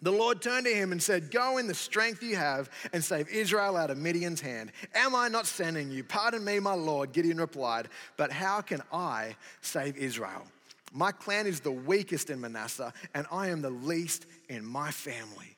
The 0.00 0.12
Lord 0.12 0.40
turned 0.40 0.66
to 0.66 0.74
him 0.74 0.92
and 0.92 1.02
said, 1.02 1.32
Go 1.32 1.58
in 1.58 1.66
the 1.66 1.74
strength 1.74 2.22
you 2.22 2.36
have 2.36 2.70
and 2.92 3.02
save 3.02 3.28
Israel 3.28 3.76
out 3.76 3.90
of 3.90 3.98
Midian's 3.98 4.40
hand. 4.40 4.70
Am 4.94 5.14
I 5.14 5.28
not 5.28 5.46
sending 5.46 5.90
you? 5.90 6.04
Pardon 6.04 6.44
me, 6.44 6.60
my 6.60 6.74
Lord. 6.74 7.12
Gideon 7.12 7.38
replied, 7.38 7.88
But 8.16 8.30
how 8.30 8.60
can 8.60 8.80
I 8.92 9.34
save 9.60 9.96
Israel? 9.96 10.46
My 10.92 11.10
clan 11.10 11.48
is 11.48 11.58
the 11.58 11.72
weakest 11.72 12.30
in 12.30 12.40
Manasseh, 12.40 12.92
and 13.14 13.26
I 13.32 13.48
am 13.48 13.60
the 13.60 13.70
least 13.70 14.26
in 14.48 14.64
my 14.64 14.92
family. 14.92 15.53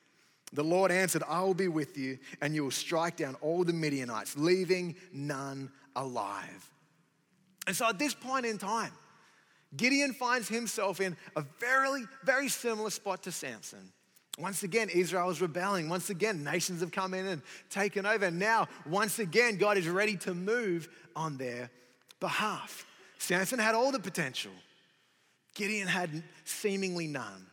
The 0.53 0.63
Lord 0.63 0.91
answered, 0.91 1.23
I 1.27 1.41
will 1.41 1.53
be 1.53 1.67
with 1.67 1.97
you, 1.97 2.17
and 2.41 2.55
you 2.55 2.63
will 2.63 2.71
strike 2.71 3.17
down 3.17 3.35
all 3.41 3.63
the 3.63 3.73
Midianites, 3.73 4.37
leaving 4.37 4.95
none 5.11 5.69
alive. 5.95 6.71
And 7.65 7.75
so 7.75 7.87
at 7.89 7.99
this 7.99 8.13
point 8.13 8.45
in 8.45 8.57
time, 8.57 8.91
Gideon 9.75 10.13
finds 10.13 10.47
himself 10.47 11.01
in 11.01 11.17
a 11.35 11.43
very, 11.59 12.05
very 12.23 12.47
similar 12.47 12.89
spot 12.89 13.23
to 13.23 13.31
Samson. 13.31 13.91
Once 14.39 14.63
again, 14.63 14.87
Israel 14.89 15.29
is 15.29 15.41
rebelling. 15.41 15.89
Once 15.89 16.09
again, 16.09 16.43
nations 16.43 16.79
have 16.79 16.91
come 16.91 17.13
in 17.13 17.25
and 17.25 17.41
taken 17.69 18.05
over. 18.05 18.25
And 18.25 18.39
now, 18.39 18.67
once 18.85 19.19
again, 19.19 19.57
God 19.57 19.77
is 19.77 19.87
ready 19.87 20.15
to 20.17 20.33
move 20.33 20.87
on 21.15 21.37
their 21.37 21.69
behalf. 22.19 22.85
Samson 23.17 23.59
had 23.59 23.75
all 23.75 23.91
the 23.91 23.99
potential, 23.99 24.51
Gideon 25.55 25.87
had 25.87 26.23
seemingly 26.45 27.07
none. 27.07 27.47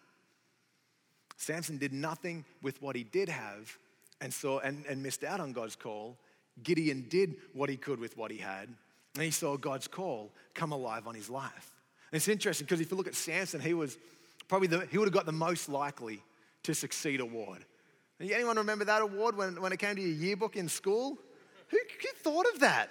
Samson 1.37 1.79
did 1.79 1.93
nothing 1.93 2.45
with 2.63 2.81
what 2.81 2.97
he 2.97 3.05
did 3.05 3.29
have 3.29 3.77
and, 4.21 4.33
saw, 4.33 4.61
and, 4.61 4.85
and 4.87 5.03
missed 5.03 5.25
out 5.25 5.41
on 5.41 5.53
God's 5.53 5.77
call. 5.77 6.17
Gideon 6.63 7.07
did 7.09 7.37
what 7.53 7.69
he 7.69 7.77
could 7.77 7.99
with 7.99 8.17
what 8.17 8.31
he 8.31 8.39
had, 8.39 8.69
and 9.15 9.23
he 9.23 9.31
saw 9.31 9.57
God's 9.57 9.89
call 9.89 10.31
come 10.55 10.73
alive 10.73 11.07
on 11.07 11.15
his 11.15 11.29
life. 11.29 11.75
And 12.13 12.17
it's 12.17 12.29
interesting 12.29 12.65
because 12.65 12.81
if 12.81 12.91
you 12.91 12.97
look 12.97 13.09
at 13.09 13.15
Samson, 13.15 13.61
he 13.61 13.75
was 13.75 13.99
probably 14.49 14.69
the, 14.69 14.87
he 14.91 14.99
would 14.99 15.07
have 15.07 15.15
got 15.15 15.27
the 15.27 15.33
most 15.33 15.69
likely 15.69 16.23
to 16.63 16.75
succeed 16.75 17.21
award. 17.21 17.65
Anyone 18.21 18.57
remember 18.57 18.85
that 18.85 19.03
award 19.03 19.37
when, 19.37 19.61
when 19.61 19.73
it 19.73 19.79
came 19.79 19.97
to 19.97 20.01
your 20.01 20.13
yearbook 20.13 20.57
in 20.57 20.69
school? 20.69 21.19
Who, 21.69 21.79
who 21.79 22.09
thought 22.23 22.47
of 22.55 22.61
that? 22.61 22.89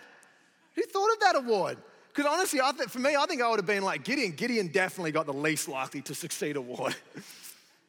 Who 0.75 0.83
thought 0.83 1.11
of 1.13 1.19
that 1.21 1.35
award? 1.37 1.77
Because 2.13 2.31
honestly, 2.31 2.59
I 2.61 2.71
th- 2.71 2.89
for 2.89 2.99
me, 2.99 3.15
I 3.15 3.25
think 3.25 3.41
I 3.41 3.49
would 3.49 3.59
have 3.59 3.65
been 3.65 3.83
like 3.83 4.03
Gideon. 4.03 4.31
Gideon 4.33 4.67
definitely 4.67 5.11
got 5.11 5.25
the 5.25 5.33
least 5.33 5.67
likely 5.67 6.01
to 6.03 6.13
succeed 6.13 6.57
award. 6.57 6.95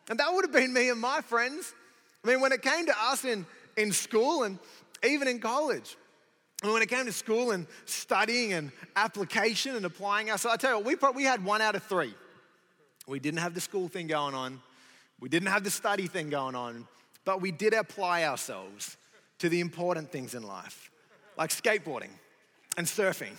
And 0.09 0.19
that 0.19 0.33
would 0.33 0.45
have 0.45 0.53
been 0.53 0.73
me 0.73 0.91
and 0.91 1.01
my 1.01 1.21
friends. 1.21 1.73
I 2.25 2.29
mean, 2.29 2.41
when 2.41 2.53
it 2.53 2.63
came 2.63 2.87
to 2.87 2.95
us 2.99 3.25
in, 3.25 3.47
in 3.77 3.93
school 3.93 4.43
and 4.43 4.59
even 5.03 5.29
in 5.29 5.41
college, 5.41 5.97
mean, 6.65 6.73
when 6.73 6.83
it 6.83 6.89
came 6.89 7.05
to 7.07 7.13
school 7.13 7.51
and 7.51 7.67
studying 7.85 8.53
and 8.53 8.73
application 8.97 9.77
and 9.77 9.85
applying 9.85 10.31
ourselves, 10.31 10.55
I 10.55 10.57
tell 10.57 10.71
you 10.71 10.77
what, 10.77 10.87
we, 10.87 10.97
probably, 10.97 11.23
we 11.23 11.25
had 11.25 11.45
one 11.45 11.61
out 11.61 11.75
of 11.75 11.83
three. 11.83 12.15
We 13.07 13.19
didn't 13.19 13.41
have 13.41 13.55
the 13.55 13.61
school 13.61 13.89
thing 13.89 14.07
going 14.07 14.35
on, 14.35 14.61
we 15.21 15.29
didn't 15.29 15.49
have 15.49 15.65
the 15.65 15.71
study 15.71 16.07
thing 16.07 16.31
going 16.31 16.55
on, 16.55 16.87
but 17.25 17.41
we 17.41 17.51
did 17.51 17.75
apply 17.75 18.25
ourselves 18.25 18.97
to 19.39 19.49
the 19.49 19.61
important 19.61 20.11
things 20.11 20.35
in 20.35 20.43
life, 20.43 20.91
like 21.37 21.51
skateboarding 21.51 22.11
and 22.77 22.87
surfing 22.87 23.35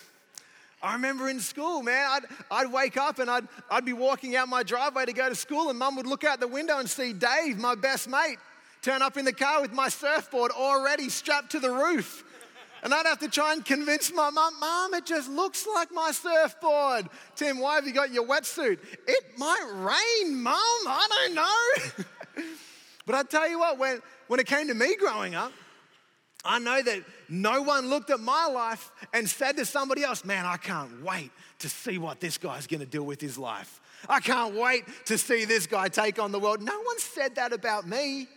I 0.86 0.94
remember 0.94 1.30
in 1.30 1.40
school, 1.40 1.82
man, 1.82 2.08
I'd, 2.12 2.24
I'd 2.52 2.72
wake 2.72 2.96
up 2.96 3.18
and 3.18 3.28
I'd, 3.28 3.48
I'd 3.72 3.86
be 3.86 3.94
walking 3.94 4.36
out 4.36 4.48
my 4.48 4.62
driveway 4.62 5.06
to 5.06 5.14
go 5.14 5.28
to 5.28 5.34
school, 5.34 5.72
and 5.72 5.80
mum 5.80 5.96
would 5.96 6.06
look 6.06 6.24
out 6.24 6.40
the 6.40 6.48
window 6.48 6.78
and 6.78 6.88
see 6.88 7.12
Dave, 7.12 7.58
my 7.58 7.74
best 7.74 8.08
mate, 8.08 8.38
turn 8.84 9.02
up 9.02 9.18
in 9.18 9.26
the 9.26 9.34
car 9.34 9.64
with 9.64 9.74
my 9.74 9.90
surfboard 9.90 10.52
already 10.52 11.10
strapped 11.10 11.50
to 11.54 11.60
the 11.60 11.72
roof. 11.72 12.24
And 12.84 12.94
I'd 12.94 13.08
have 13.08 13.18
to 13.20 13.28
try 13.28 13.54
and 13.54 13.66
convince 13.66 14.14
my 14.14 14.30
mum, 14.30 14.60
Mom, 14.60 14.94
it 14.94 15.08
just 15.08 15.28
looks 15.28 15.66
like 15.66 15.92
my 15.92 16.12
surfboard. 16.12 17.10
Tim, 17.36 17.60
why 17.60 17.76
have 17.76 17.88
you 17.88 17.94
got 17.94 18.14
your 18.14 18.28
wetsuit? 18.28 18.78
It 19.08 19.24
might 19.40 19.66
rain, 19.74 20.40
Mum. 20.40 20.54
I 20.54 21.08
don't 21.10 21.34
know. 21.34 22.44
but 23.08 23.16
I 23.16 23.24
tell 23.24 23.50
you 23.50 23.58
what, 23.58 23.80
when, 23.80 24.04
when 24.28 24.40
it 24.40 24.46
came 24.46 24.68
to 24.68 24.76
me 24.76 24.96
growing 24.98 25.34
up, 25.34 25.52
I 26.44 26.60
know 26.60 26.80
that 26.80 27.04
no 27.30 27.62
one 27.62 27.90
looked 27.90 28.10
at 28.10 28.20
my 28.20 28.46
life 28.48 28.92
and 29.14 29.30
said 29.30 29.58
to 29.58 29.66
somebody 29.66 30.04
else, 30.04 30.26
Man, 30.26 30.46
I 30.46 30.58
can't 30.58 31.04
wait 31.04 31.32
to 31.60 31.70
see 31.70 31.98
what 31.98 32.20
this 32.20 32.38
guy's 32.38 32.68
gonna 32.68 32.86
do 32.86 33.04
with 33.04 33.22
his 33.22 33.38
life. 33.38 33.82
I 34.10 34.20
can't 34.20 34.56
wait 34.56 34.84
to 35.06 35.18
see 35.18 35.46
this 35.46 35.68
guy 35.68 35.88
take 35.88 36.20
on 36.20 36.32
the 36.32 36.40
world. 36.40 36.62
No 36.62 36.80
one 36.80 37.00
said 37.00 37.36
that 37.36 37.54
about 37.54 37.88
me. 37.88 38.28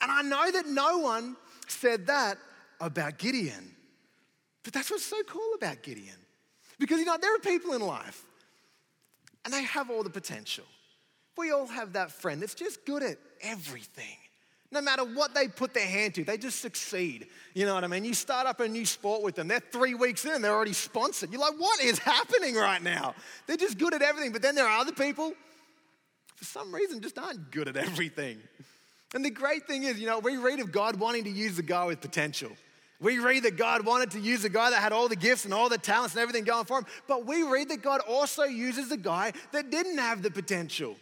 And 0.00 0.10
I 0.10 0.22
know 0.22 0.50
that 0.50 0.66
no 0.66 0.98
one 0.98 1.36
said 1.66 2.06
that 2.06 2.38
about 2.80 3.18
Gideon. 3.18 3.74
But 4.62 4.72
that's 4.72 4.90
what's 4.90 5.04
so 5.04 5.22
cool 5.26 5.54
about 5.54 5.82
Gideon. 5.82 6.16
Because, 6.78 6.98
you 6.98 7.04
know, 7.04 7.16
there 7.20 7.34
are 7.34 7.38
people 7.38 7.74
in 7.74 7.82
life 7.82 8.24
and 9.44 9.52
they 9.52 9.62
have 9.64 9.90
all 9.90 10.02
the 10.02 10.10
potential. 10.10 10.64
We 11.36 11.50
all 11.50 11.66
have 11.66 11.94
that 11.94 12.10
friend 12.10 12.40
that's 12.40 12.54
just 12.54 12.84
good 12.84 13.02
at 13.02 13.18
everything. 13.42 14.16
No 14.74 14.82
matter 14.82 15.04
what 15.04 15.34
they 15.34 15.46
put 15.46 15.72
their 15.72 15.86
hand 15.86 16.16
to, 16.16 16.24
they 16.24 16.36
just 16.36 16.60
succeed. 16.60 17.28
You 17.54 17.64
know 17.64 17.74
what 17.74 17.84
I 17.84 17.86
mean? 17.86 18.04
You 18.04 18.12
start 18.12 18.48
up 18.48 18.58
a 18.58 18.66
new 18.66 18.84
sport 18.84 19.22
with 19.22 19.36
them, 19.36 19.46
they're 19.46 19.60
three 19.60 19.94
weeks 19.94 20.24
in, 20.24 20.42
they're 20.42 20.52
already 20.52 20.72
sponsored. 20.72 21.30
You're 21.30 21.40
like, 21.40 21.54
what 21.56 21.80
is 21.80 22.00
happening 22.00 22.56
right 22.56 22.82
now? 22.82 23.14
They're 23.46 23.56
just 23.56 23.78
good 23.78 23.94
at 23.94 24.02
everything. 24.02 24.32
But 24.32 24.42
then 24.42 24.56
there 24.56 24.66
are 24.66 24.80
other 24.80 24.90
people, 24.90 25.32
for 26.34 26.44
some 26.44 26.74
reason, 26.74 27.00
just 27.00 27.16
aren't 27.20 27.52
good 27.52 27.68
at 27.68 27.76
everything. 27.76 28.38
And 29.14 29.24
the 29.24 29.30
great 29.30 29.68
thing 29.68 29.84
is, 29.84 30.00
you 30.00 30.08
know, 30.08 30.18
we 30.18 30.38
read 30.38 30.58
of 30.58 30.72
God 30.72 30.96
wanting 30.96 31.22
to 31.22 31.30
use 31.30 31.54
the 31.54 31.62
guy 31.62 31.84
with 31.84 32.00
potential. 32.00 32.50
We 33.00 33.20
read 33.20 33.44
that 33.44 33.56
God 33.56 33.86
wanted 33.86 34.10
to 34.12 34.20
use 34.20 34.42
the 34.42 34.48
guy 34.48 34.70
that 34.70 34.82
had 34.82 34.92
all 34.92 35.08
the 35.08 35.14
gifts 35.14 35.44
and 35.44 35.54
all 35.54 35.68
the 35.68 35.78
talents 35.78 36.14
and 36.14 36.20
everything 36.20 36.42
going 36.42 36.64
for 36.64 36.78
him. 36.78 36.86
But 37.06 37.26
we 37.26 37.44
read 37.44 37.68
that 37.68 37.80
God 37.80 38.00
also 38.08 38.42
uses 38.42 38.88
the 38.88 38.96
guy 38.96 39.34
that 39.52 39.70
didn't 39.70 39.98
have 39.98 40.20
the 40.22 40.32
potential. 40.32 40.96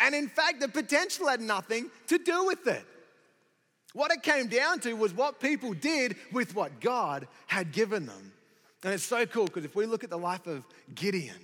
And 0.00 0.14
in 0.14 0.28
fact, 0.28 0.60
the 0.60 0.68
potential 0.68 1.28
had 1.28 1.42
nothing 1.42 1.90
to 2.06 2.16
do 2.16 2.46
with 2.46 2.66
it. 2.66 2.86
What 3.94 4.12
it 4.12 4.22
came 4.22 4.48
down 4.48 4.80
to 4.80 4.94
was 4.94 5.12
what 5.12 5.40
people 5.40 5.74
did 5.74 6.16
with 6.32 6.54
what 6.54 6.80
God 6.80 7.26
had 7.46 7.72
given 7.72 8.06
them. 8.06 8.32
And 8.84 8.94
it's 8.94 9.04
so 9.04 9.26
cool 9.26 9.46
because 9.46 9.64
if 9.64 9.76
we 9.76 9.86
look 9.86 10.02
at 10.02 10.10
the 10.10 10.18
life 10.18 10.46
of 10.46 10.64
Gideon, 10.94 11.36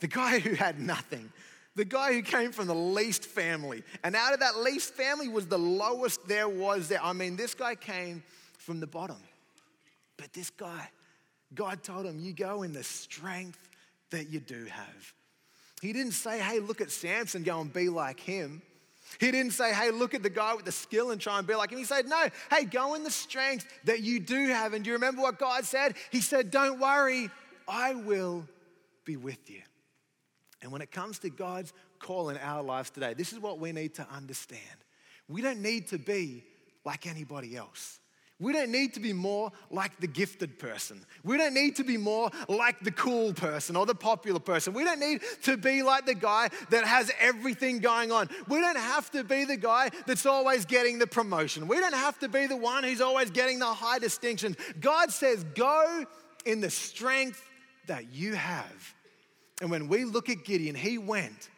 the 0.00 0.06
guy 0.06 0.38
who 0.38 0.54
had 0.54 0.78
nothing, 0.78 1.32
the 1.74 1.84
guy 1.84 2.12
who 2.12 2.22
came 2.22 2.52
from 2.52 2.66
the 2.66 2.74
least 2.74 3.24
family, 3.24 3.82
and 4.04 4.14
out 4.14 4.32
of 4.32 4.40
that 4.40 4.58
least 4.58 4.94
family 4.94 5.28
was 5.28 5.46
the 5.46 5.58
lowest 5.58 6.28
there 6.28 6.48
was 6.48 6.88
there. 6.88 7.02
I 7.02 7.12
mean, 7.12 7.36
this 7.36 7.54
guy 7.54 7.74
came 7.74 8.22
from 8.58 8.80
the 8.80 8.86
bottom. 8.86 9.16
But 10.16 10.32
this 10.32 10.50
guy, 10.50 10.88
God 11.54 11.82
told 11.82 12.06
him, 12.06 12.20
You 12.20 12.32
go 12.32 12.62
in 12.62 12.72
the 12.72 12.84
strength 12.84 13.58
that 14.10 14.30
you 14.30 14.38
do 14.40 14.66
have. 14.66 15.14
He 15.82 15.92
didn't 15.92 16.12
say, 16.12 16.38
Hey, 16.38 16.60
look 16.60 16.80
at 16.80 16.90
Samson, 16.90 17.42
go 17.42 17.60
and 17.60 17.72
be 17.72 17.88
like 17.88 18.20
him. 18.20 18.62
He 19.20 19.30
didn't 19.30 19.52
say, 19.52 19.72
hey, 19.72 19.90
look 19.90 20.14
at 20.14 20.22
the 20.22 20.30
guy 20.30 20.54
with 20.54 20.64
the 20.64 20.72
skill 20.72 21.10
and 21.10 21.20
try 21.20 21.38
and 21.38 21.46
be 21.46 21.54
like 21.54 21.70
him. 21.70 21.78
He 21.78 21.84
said, 21.84 22.06
no, 22.06 22.28
hey, 22.50 22.64
go 22.64 22.94
in 22.94 23.04
the 23.04 23.10
strength 23.10 23.66
that 23.84 24.00
you 24.00 24.20
do 24.20 24.48
have. 24.48 24.72
And 24.74 24.84
do 24.84 24.88
you 24.88 24.94
remember 24.94 25.22
what 25.22 25.38
God 25.38 25.64
said? 25.64 25.94
He 26.10 26.20
said, 26.20 26.50
don't 26.50 26.80
worry, 26.80 27.30
I 27.68 27.94
will 27.94 28.46
be 29.04 29.16
with 29.16 29.50
you. 29.50 29.60
And 30.62 30.72
when 30.72 30.82
it 30.82 30.90
comes 30.90 31.18
to 31.20 31.30
God's 31.30 31.72
call 31.98 32.30
in 32.30 32.38
our 32.38 32.62
lives 32.62 32.90
today, 32.90 33.14
this 33.14 33.32
is 33.32 33.38
what 33.38 33.58
we 33.58 33.72
need 33.72 33.94
to 33.96 34.06
understand. 34.10 34.60
We 35.28 35.42
don't 35.42 35.60
need 35.60 35.88
to 35.88 35.98
be 35.98 36.44
like 36.84 37.06
anybody 37.06 37.56
else. 37.56 37.98
We 38.44 38.52
don't 38.52 38.70
need 38.70 38.92
to 38.92 39.00
be 39.00 39.14
more 39.14 39.52
like 39.70 39.98
the 40.00 40.06
gifted 40.06 40.58
person. 40.58 41.02
We 41.24 41.38
don't 41.38 41.54
need 41.54 41.76
to 41.76 41.82
be 41.82 41.96
more 41.96 42.30
like 42.46 42.78
the 42.80 42.90
cool 42.90 43.32
person 43.32 43.74
or 43.74 43.86
the 43.86 43.94
popular 43.94 44.38
person. 44.38 44.74
We 44.74 44.84
don't 44.84 45.00
need 45.00 45.22
to 45.44 45.56
be 45.56 45.82
like 45.82 46.04
the 46.04 46.14
guy 46.14 46.50
that 46.68 46.84
has 46.84 47.10
everything 47.18 47.78
going 47.78 48.12
on. 48.12 48.28
We 48.46 48.60
don't 48.60 48.76
have 48.76 49.10
to 49.12 49.24
be 49.24 49.46
the 49.46 49.56
guy 49.56 49.88
that's 50.06 50.26
always 50.26 50.66
getting 50.66 50.98
the 50.98 51.06
promotion. 51.06 51.66
We 51.66 51.80
don't 51.80 51.94
have 51.94 52.18
to 52.18 52.28
be 52.28 52.46
the 52.46 52.56
one 52.56 52.84
who's 52.84 53.00
always 53.00 53.30
getting 53.30 53.60
the 53.60 53.64
high 53.64 53.98
distinctions. 53.98 54.56
God 54.78 55.10
says, 55.10 55.42
go 55.54 56.04
in 56.44 56.60
the 56.60 56.68
strength 56.68 57.42
that 57.86 58.12
you 58.12 58.34
have. 58.34 58.94
And 59.62 59.70
when 59.70 59.88
we 59.88 60.04
look 60.04 60.28
at 60.28 60.44
Gideon, 60.44 60.74
he 60.74 60.98
went 60.98 61.48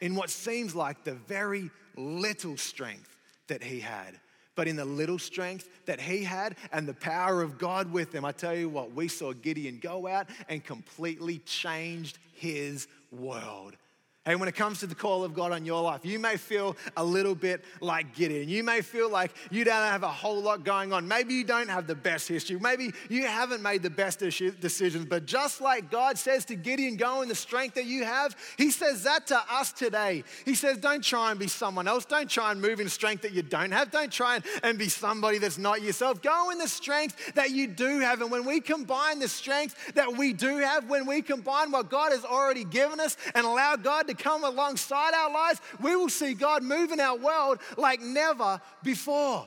in 0.00 0.14
what 0.14 0.30
seems 0.30 0.74
like 0.74 1.04
the 1.04 1.12
very 1.12 1.70
little 1.94 2.56
strength 2.56 3.18
that 3.48 3.62
he 3.62 3.80
had 3.80 4.18
but 4.54 4.68
in 4.68 4.76
the 4.76 4.84
little 4.84 5.18
strength 5.18 5.68
that 5.86 6.00
he 6.00 6.24
had 6.24 6.56
and 6.72 6.86
the 6.86 6.94
power 6.94 7.42
of 7.42 7.58
God 7.58 7.92
with 7.92 8.14
him, 8.14 8.24
I 8.24 8.32
tell 8.32 8.56
you 8.56 8.68
what, 8.68 8.92
we 8.94 9.08
saw 9.08 9.32
Gideon 9.32 9.78
go 9.82 10.06
out 10.06 10.28
and 10.48 10.64
completely 10.64 11.38
changed 11.38 12.18
his 12.34 12.88
world. 13.10 13.76
Hey, 14.24 14.36
when 14.36 14.48
it 14.48 14.54
comes 14.54 14.78
to 14.78 14.86
the 14.86 14.94
call 14.94 15.24
of 15.24 15.34
God 15.34 15.50
on 15.50 15.64
your 15.64 15.82
life, 15.82 16.04
you 16.04 16.16
may 16.16 16.36
feel 16.36 16.76
a 16.96 17.02
little 17.04 17.34
bit 17.34 17.64
like 17.80 18.14
Gideon. 18.14 18.48
You 18.48 18.62
may 18.62 18.80
feel 18.80 19.10
like 19.10 19.32
you 19.50 19.64
don't 19.64 19.74
have 19.74 20.04
a 20.04 20.08
whole 20.08 20.40
lot 20.40 20.62
going 20.62 20.92
on. 20.92 21.08
Maybe 21.08 21.34
you 21.34 21.42
don't 21.42 21.68
have 21.68 21.88
the 21.88 21.96
best 21.96 22.28
history. 22.28 22.56
Maybe 22.56 22.92
you 23.08 23.26
haven't 23.26 23.62
made 23.62 23.82
the 23.82 23.90
best 23.90 24.20
decisions. 24.20 25.06
But 25.06 25.26
just 25.26 25.60
like 25.60 25.90
God 25.90 26.18
says 26.18 26.44
to 26.44 26.54
Gideon, 26.54 26.94
go 26.94 27.22
in 27.22 27.28
the 27.28 27.34
strength 27.34 27.74
that 27.74 27.86
you 27.86 28.04
have, 28.04 28.36
He 28.56 28.70
says 28.70 29.02
that 29.02 29.26
to 29.26 29.40
us 29.50 29.72
today. 29.72 30.22
He 30.44 30.54
says, 30.54 30.78
don't 30.78 31.02
try 31.02 31.32
and 31.32 31.40
be 31.40 31.48
someone 31.48 31.88
else. 31.88 32.04
Don't 32.04 32.30
try 32.30 32.52
and 32.52 32.62
move 32.62 32.78
in 32.78 32.88
strength 32.88 33.22
that 33.22 33.32
you 33.32 33.42
don't 33.42 33.72
have. 33.72 33.90
Don't 33.90 34.12
try 34.12 34.38
and, 34.62 34.78
be 34.78 34.88
somebody 34.88 35.38
that's 35.38 35.58
not 35.58 35.82
yourself. 35.82 36.22
Go 36.22 36.50
in 36.50 36.58
the 36.58 36.68
strength 36.68 37.34
that 37.34 37.50
you 37.50 37.66
do 37.66 37.98
have. 37.98 38.20
And 38.20 38.30
when 38.30 38.44
we 38.44 38.60
combine 38.60 39.18
the 39.18 39.26
strength 39.26 39.94
that 39.94 40.16
we 40.16 40.32
do 40.32 40.58
have, 40.58 40.88
when 40.88 41.06
we 41.06 41.22
combine 41.22 41.72
what 41.72 41.90
God 41.90 42.12
has 42.12 42.24
already 42.24 42.62
given 42.62 43.00
us 43.00 43.16
and 43.34 43.44
allow 43.44 43.74
God 43.74 44.06
to 44.06 44.11
to 44.14 44.22
come 44.22 44.44
alongside 44.44 45.14
our 45.14 45.32
lives, 45.32 45.60
we 45.80 45.96
will 45.96 46.08
see 46.08 46.34
God 46.34 46.62
move 46.62 46.92
in 46.92 47.00
our 47.00 47.16
world 47.16 47.58
like 47.76 48.00
never 48.00 48.60
before. 48.82 49.46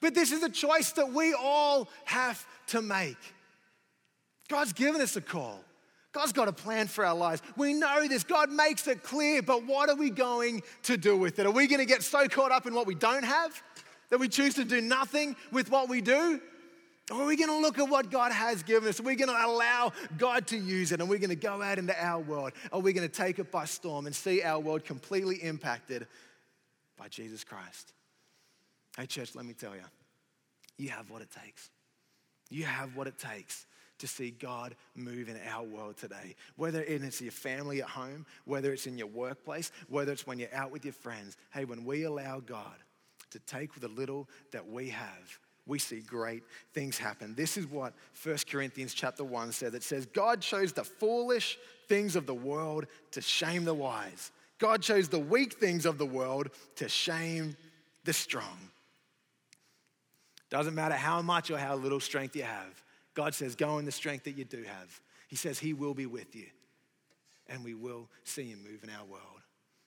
But 0.00 0.14
this 0.14 0.32
is 0.32 0.42
a 0.42 0.50
choice 0.50 0.92
that 0.92 1.12
we 1.12 1.34
all 1.34 1.88
have 2.04 2.46
to 2.68 2.82
make. 2.82 3.16
God's 4.48 4.72
given 4.72 5.00
us 5.00 5.16
a 5.16 5.20
call. 5.20 5.64
God's 6.12 6.32
got 6.32 6.46
a 6.46 6.52
plan 6.52 6.86
for 6.86 7.04
our 7.04 7.14
lives. 7.14 7.42
We 7.56 7.74
know 7.74 8.06
this. 8.06 8.22
God 8.22 8.50
makes 8.50 8.86
it 8.86 9.02
clear, 9.02 9.42
but 9.42 9.64
what 9.64 9.88
are 9.88 9.96
we 9.96 10.10
going 10.10 10.62
to 10.84 10.96
do 10.96 11.16
with 11.16 11.38
it? 11.38 11.46
Are 11.46 11.50
we 11.50 11.66
going 11.66 11.80
to 11.80 11.86
get 11.86 12.02
so 12.02 12.28
caught 12.28 12.52
up 12.52 12.66
in 12.66 12.74
what 12.74 12.86
we 12.86 12.94
don't 12.94 13.24
have 13.24 13.60
that 14.10 14.20
we 14.20 14.28
choose 14.28 14.54
to 14.54 14.64
do 14.64 14.80
nothing 14.80 15.34
with 15.50 15.70
what 15.70 15.88
we 15.88 16.00
do? 16.00 16.40
Or 17.10 17.22
are 17.22 17.26
we 17.26 17.36
going 17.36 17.50
to 17.50 17.58
look 17.58 17.78
at 17.78 17.88
what 17.88 18.10
God 18.10 18.32
has 18.32 18.62
given 18.62 18.88
us? 18.88 18.98
Are 18.98 19.02
we 19.02 19.14
going 19.14 19.28
to 19.28 19.46
allow 19.46 19.92
God 20.16 20.46
to 20.48 20.56
use 20.56 20.90
it? 20.90 21.00
And 21.00 21.08
we're 21.08 21.18
going 21.18 21.28
to 21.30 21.36
go 21.36 21.60
out 21.60 21.78
into 21.78 21.94
our 22.02 22.20
world? 22.20 22.52
Are 22.72 22.80
we 22.80 22.94
going 22.94 23.06
to 23.06 23.14
take 23.14 23.38
it 23.38 23.50
by 23.50 23.66
storm 23.66 24.06
and 24.06 24.14
see 24.14 24.42
our 24.42 24.58
world 24.58 24.84
completely 24.84 25.36
impacted 25.36 26.06
by 26.96 27.08
Jesus 27.08 27.44
Christ? 27.44 27.92
Hey, 28.96 29.06
church, 29.06 29.34
let 29.34 29.44
me 29.44 29.52
tell 29.52 29.74
you, 29.74 29.82
you 30.78 30.88
have 30.90 31.10
what 31.10 31.20
it 31.20 31.28
takes. 31.44 31.68
You 32.48 32.64
have 32.64 32.96
what 32.96 33.06
it 33.06 33.18
takes 33.18 33.66
to 33.98 34.06
see 34.06 34.30
God 34.30 34.74
move 34.94 35.28
in 35.28 35.38
our 35.52 35.62
world 35.62 35.98
today. 35.98 36.36
Whether 36.56 36.82
it's 36.82 37.20
your 37.20 37.32
family 37.32 37.82
at 37.82 37.88
home, 37.88 38.24
whether 38.44 38.72
it's 38.72 38.86
in 38.86 38.96
your 38.96 39.08
workplace, 39.08 39.72
whether 39.88 40.12
it's 40.12 40.26
when 40.26 40.38
you're 40.38 40.54
out 40.54 40.70
with 40.70 40.84
your 40.84 40.94
friends. 40.94 41.36
Hey, 41.52 41.64
when 41.64 41.84
we 41.84 42.04
allow 42.04 42.40
God 42.40 42.76
to 43.30 43.38
take 43.40 43.78
the 43.78 43.88
little 43.88 44.28
that 44.52 44.66
we 44.66 44.88
have 44.88 45.38
we 45.66 45.78
see 45.78 46.00
great 46.00 46.42
things 46.72 46.98
happen. 46.98 47.34
This 47.34 47.56
is 47.56 47.66
what 47.66 47.94
1 48.22 48.36
Corinthians 48.50 48.92
chapter 48.92 49.24
1 49.24 49.52
said. 49.52 49.74
It 49.74 49.82
says, 49.82 50.06
God 50.06 50.40
chose 50.40 50.72
the 50.72 50.84
foolish 50.84 51.58
things 51.88 52.16
of 52.16 52.26
the 52.26 52.34
world 52.34 52.86
to 53.12 53.20
shame 53.20 53.64
the 53.64 53.74
wise. 53.74 54.30
God 54.58 54.82
chose 54.82 55.08
the 55.08 55.18
weak 55.18 55.54
things 55.54 55.86
of 55.86 55.98
the 55.98 56.06
world 56.06 56.50
to 56.76 56.88
shame 56.88 57.56
the 58.04 58.12
strong. 58.12 58.70
Doesn't 60.50 60.74
matter 60.74 60.94
how 60.94 61.22
much 61.22 61.50
or 61.50 61.58
how 61.58 61.76
little 61.76 62.00
strength 62.00 62.36
you 62.36 62.42
have. 62.42 62.82
God 63.14 63.34
says, 63.34 63.54
go 63.54 63.78
in 63.78 63.84
the 63.84 63.92
strength 63.92 64.24
that 64.24 64.36
you 64.36 64.44
do 64.44 64.62
have. 64.62 65.00
He 65.28 65.36
says 65.36 65.58
he 65.58 65.72
will 65.72 65.94
be 65.94 66.06
with 66.06 66.36
you. 66.36 66.46
And 67.48 67.64
we 67.64 67.74
will 67.74 68.08
see 68.24 68.50
him 68.50 68.62
move 68.62 68.84
in 68.84 68.90
our 68.90 69.04
world. 69.04 69.22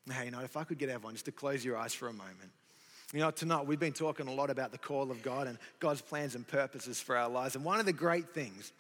Now, 0.06 0.22
you 0.24 0.32
know, 0.32 0.40
if 0.42 0.58
I 0.58 0.64
could 0.64 0.78
get 0.78 0.90
everyone 0.90 1.14
just 1.14 1.26
to 1.26 1.32
close 1.32 1.64
your 1.64 1.78
eyes 1.78 1.94
for 1.94 2.08
a 2.08 2.14
moment. 2.14 2.52
You 3.14 3.22
know, 3.22 3.32
tonight 3.32 3.66
we've 3.66 3.80
been 3.80 3.94
talking 3.94 4.28
a 4.28 4.34
lot 4.34 4.50
about 4.50 4.74
the 4.74 4.78
call 4.78 5.12
of 5.12 5.24
God 5.24 5.48
and 5.48 5.58
God's 5.80 6.02
plans 6.02 6.36
and 6.36 6.46
purposes 6.46 7.00
for 7.00 7.16
our 7.16 7.30
lives. 7.30 7.56
And 7.56 7.64
one 7.64 7.80
of 7.80 7.86
the 7.86 7.94
great 7.94 8.34
things 8.34 8.74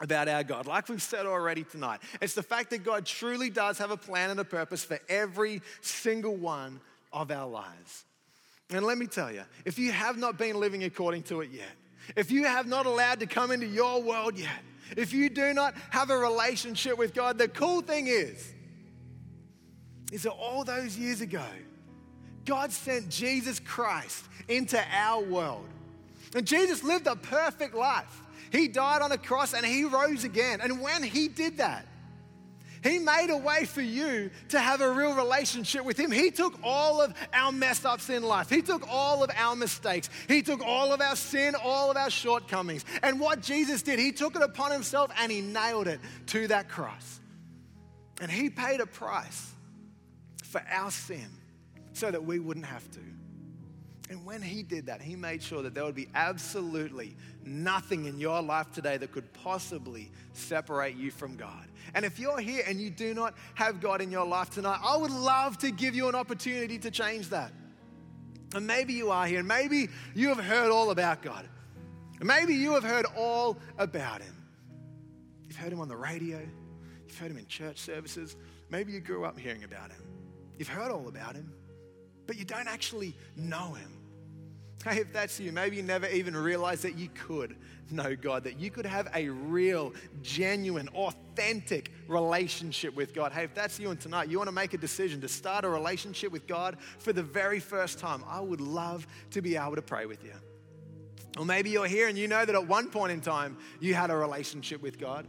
about 0.00 0.26
our 0.26 0.42
God, 0.42 0.66
like 0.66 0.88
we've 0.88 1.00
said 1.00 1.26
already 1.26 1.62
tonight, 1.62 2.00
it's 2.20 2.34
the 2.34 2.42
fact 2.42 2.70
that 2.70 2.82
God 2.82 3.06
truly 3.06 3.50
does 3.50 3.78
have 3.78 3.92
a 3.92 3.96
plan 3.96 4.30
and 4.30 4.40
a 4.40 4.44
purpose 4.44 4.82
for 4.82 4.98
every 5.08 5.62
single 5.80 6.34
one 6.34 6.80
of 7.12 7.30
our 7.30 7.48
lives. 7.48 8.04
And 8.70 8.84
let 8.84 8.98
me 8.98 9.06
tell 9.06 9.30
you, 9.30 9.42
if 9.64 9.78
you 9.78 9.92
have 9.92 10.16
not 10.16 10.38
been 10.38 10.58
living 10.58 10.82
according 10.82 11.22
to 11.24 11.40
it 11.42 11.50
yet, 11.52 11.70
if 12.16 12.32
you 12.32 12.44
have 12.44 12.66
not 12.66 12.86
allowed 12.86 13.20
to 13.20 13.26
come 13.26 13.52
into 13.52 13.66
your 13.66 14.02
world 14.02 14.36
yet, 14.36 14.50
if 14.96 15.12
you 15.12 15.30
do 15.30 15.54
not 15.54 15.74
have 15.90 16.10
a 16.10 16.16
relationship 16.16 16.98
with 16.98 17.14
God, 17.14 17.38
the 17.38 17.46
cool 17.46 17.80
thing 17.80 18.08
is, 18.08 18.52
is 20.10 20.24
that 20.24 20.32
all 20.32 20.64
those 20.64 20.98
years 20.98 21.20
ago, 21.20 21.44
God 22.44 22.72
sent 22.72 23.08
Jesus 23.08 23.60
Christ 23.60 24.24
into 24.48 24.82
our 24.92 25.22
world. 25.22 25.66
And 26.34 26.46
Jesus 26.46 26.82
lived 26.82 27.06
a 27.06 27.16
perfect 27.16 27.74
life. 27.74 28.20
He 28.50 28.68
died 28.68 29.02
on 29.02 29.12
a 29.12 29.18
cross 29.18 29.54
and 29.54 29.64
he 29.64 29.84
rose 29.84 30.24
again. 30.24 30.60
And 30.60 30.80
when 30.80 31.02
he 31.02 31.28
did 31.28 31.58
that, 31.58 31.86
he 32.82 32.98
made 32.98 33.30
a 33.30 33.36
way 33.36 33.64
for 33.64 33.80
you 33.80 34.30
to 34.48 34.58
have 34.58 34.80
a 34.80 34.90
real 34.90 35.14
relationship 35.14 35.84
with 35.84 35.96
Him. 35.96 36.10
He 36.10 36.32
took 36.32 36.58
all 36.64 37.00
of 37.00 37.14
our 37.32 37.52
mess 37.52 37.84
ups 37.84 38.10
in 38.10 38.24
life. 38.24 38.50
He 38.50 38.60
took 38.60 38.88
all 38.88 39.22
of 39.22 39.30
our 39.36 39.54
mistakes. 39.54 40.10
He 40.26 40.42
took 40.42 40.60
all 40.60 40.92
of 40.92 41.00
our 41.00 41.14
sin, 41.14 41.54
all 41.54 41.92
of 41.92 41.96
our 41.96 42.10
shortcomings. 42.10 42.84
And 43.04 43.20
what 43.20 43.40
Jesus 43.40 43.82
did, 43.82 44.00
He 44.00 44.10
took 44.10 44.34
it 44.34 44.42
upon 44.42 44.72
Himself 44.72 45.12
and 45.16 45.30
He 45.30 45.40
nailed 45.40 45.86
it 45.86 46.00
to 46.28 46.48
that 46.48 46.68
cross. 46.68 47.20
And 48.20 48.28
He 48.28 48.50
paid 48.50 48.80
a 48.80 48.86
price 48.86 49.52
for 50.42 50.62
our 50.68 50.90
sin 50.90 51.28
so 51.92 52.10
that 52.10 52.24
we 52.24 52.38
wouldn't 52.38 52.66
have 52.66 52.90
to. 52.92 53.00
And 54.12 54.26
when 54.26 54.42
he 54.42 54.62
did 54.62 54.86
that, 54.86 55.00
he 55.00 55.16
made 55.16 55.42
sure 55.42 55.62
that 55.62 55.74
there 55.74 55.84
would 55.84 55.94
be 55.94 56.08
absolutely 56.14 57.16
nothing 57.44 58.04
in 58.04 58.18
your 58.18 58.42
life 58.42 58.70
today 58.70 58.98
that 58.98 59.10
could 59.10 59.32
possibly 59.32 60.10
separate 60.34 60.96
you 60.96 61.10
from 61.10 61.34
God. 61.34 61.66
And 61.94 62.04
if 62.04 62.18
you're 62.18 62.38
here 62.38 62.62
and 62.68 62.78
you 62.78 62.90
do 62.90 63.14
not 63.14 63.34
have 63.54 63.80
God 63.80 64.02
in 64.02 64.10
your 64.10 64.26
life 64.26 64.50
tonight, 64.50 64.80
I 64.82 64.96
would 64.96 65.10
love 65.10 65.56
to 65.58 65.70
give 65.70 65.94
you 65.94 66.08
an 66.08 66.14
opportunity 66.14 66.78
to 66.80 66.90
change 66.90 67.30
that. 67.30 67.52
And 68.54 68.66
maybe 68.66 68.92
you 68.92 69.10
are 69.10 69.26
here, 69.26 69.38
and 69.38 69.48
maybe 69.48 69.88
you 70.14 70.28
have 70.28 70.44
heard 70.44 70.70
all 70.70 70.90
about 70.90 71.22
God. 71.22 71.48
Maybe 72.20 72.54
you 72.54 72.72
have 72.72 72.84
heard 72.84 73.06
all 73.16 73.56
about 73.78 74.20
Him. 74.20 74.34
You've 75.48 75.56
heard 75.56 75.72
Him 75.72 75.80
on 75.80 75.88
the 75.88 75.96
radio, 75.96 76.38
you've 77.06 77.18
heard 77.18 77.30
Him 77.30 77.38
in 77.38 77.46
church 77.46 77.78
services, 77.78 78.36
maybe 78.68 78.92
you 78.92 79.00
grew 79.00 79.24
up 79.24 79.38
hearing 79.38 79.64
about 79.64 79.90
Him. 79.90 80.02
You've 80.58 80.68
heard 80.68 80.90
all 80.90 81.08
about 81.08 81.34
Him 81.34 81.50
but 82.26 82.36
you 82.36 82.44
don't 82.44 82.68
actually 82.68 83.14
know 83.36 83.74
Him. 83.74 83.98
Hey, 84.84 84.98
if 84.98 85.12
that's 85.12 85.38
you, 85.38 85.52
maybe 85.52 85.76
you 85.76 85.82
never 85.82 86.08
even 86.08 86.36
realized 86.36 86.82
that 86.82 86.98
you 86.98 87.08
could 87.14 87.56
know 87.90 88.16
God, 88.16 88.44
that 88.44 88.58
you 88.58 88.70
could 88.70 88.86
have 88.86 89.08
a 89.14 89.28
real, 89.28 89.92
genuine, 90.22 90.88
authentic 90.88 91.92
relationship 92.08 92.96
with 92.96 93.14
God. 93.14 93.32
Hey, 93.32 93.44
if 93.44 93.54
that's 93.54 93.78
you 93.78 93.90
and 93.90 94.00
tonight 94.00 94.28
you 94.28 94.38
want 94.38 94.48
to 94.48 94.54
make 94.54 94.74
a 94.74 94.78
decision 94.78 95.20
to 95.20 95.28
start 95.28 95.64
a 95.64 95.68
relationship 95.68 96.32
with 96.32 96.46
God 96.48 96.78
for 96.98 97.12
the 97.12 97.22
very 97.22 97.60
first 97.60 97.98
time, 97.98 98.24
I 98.26 98.40
would 98.40 98.60
love 98.60 99.06
to 99.30 99.42
be 99.42 99.56
able 99.56 99.76
to 99.76 99.82
pray 99.82 100.06
with 100.06 100.24
you. 100.24 100.34
Or 101.38 101.44
maybe 101.44 101.70
you're 101.70 101.86
here 101.86 102.08
and 102.08 102.18
you 102.18 102.26
know 102.28 102.44
that 102.44 102.54
at 102.54 102.66
one 102.66 102.90
point 102.90 103.12
in 103.12 103.20
time 103.20 103.56
you 103.80 103.94
had 103.94 104.10
a 104.10 104.16
relationship 104.16 104.82
with 104.82 104.98
God. 104.98 105.26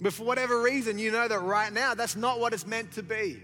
But 0.00 0.12
for 0.12 0.24
whatever 0.24 0.62
reason, 0.62 0.98
you 0.98 1.10
know 1.10 1.28
that 1.28 1.40
right 1.40 1.72
now 1.72 1.94
that's 1.94 2.16
not 2.16 2.40
what 2.40 2.52
it's 2.52 2.66
meant 2.66 2.92
to 2.92 3.02
be. 3.02 3.42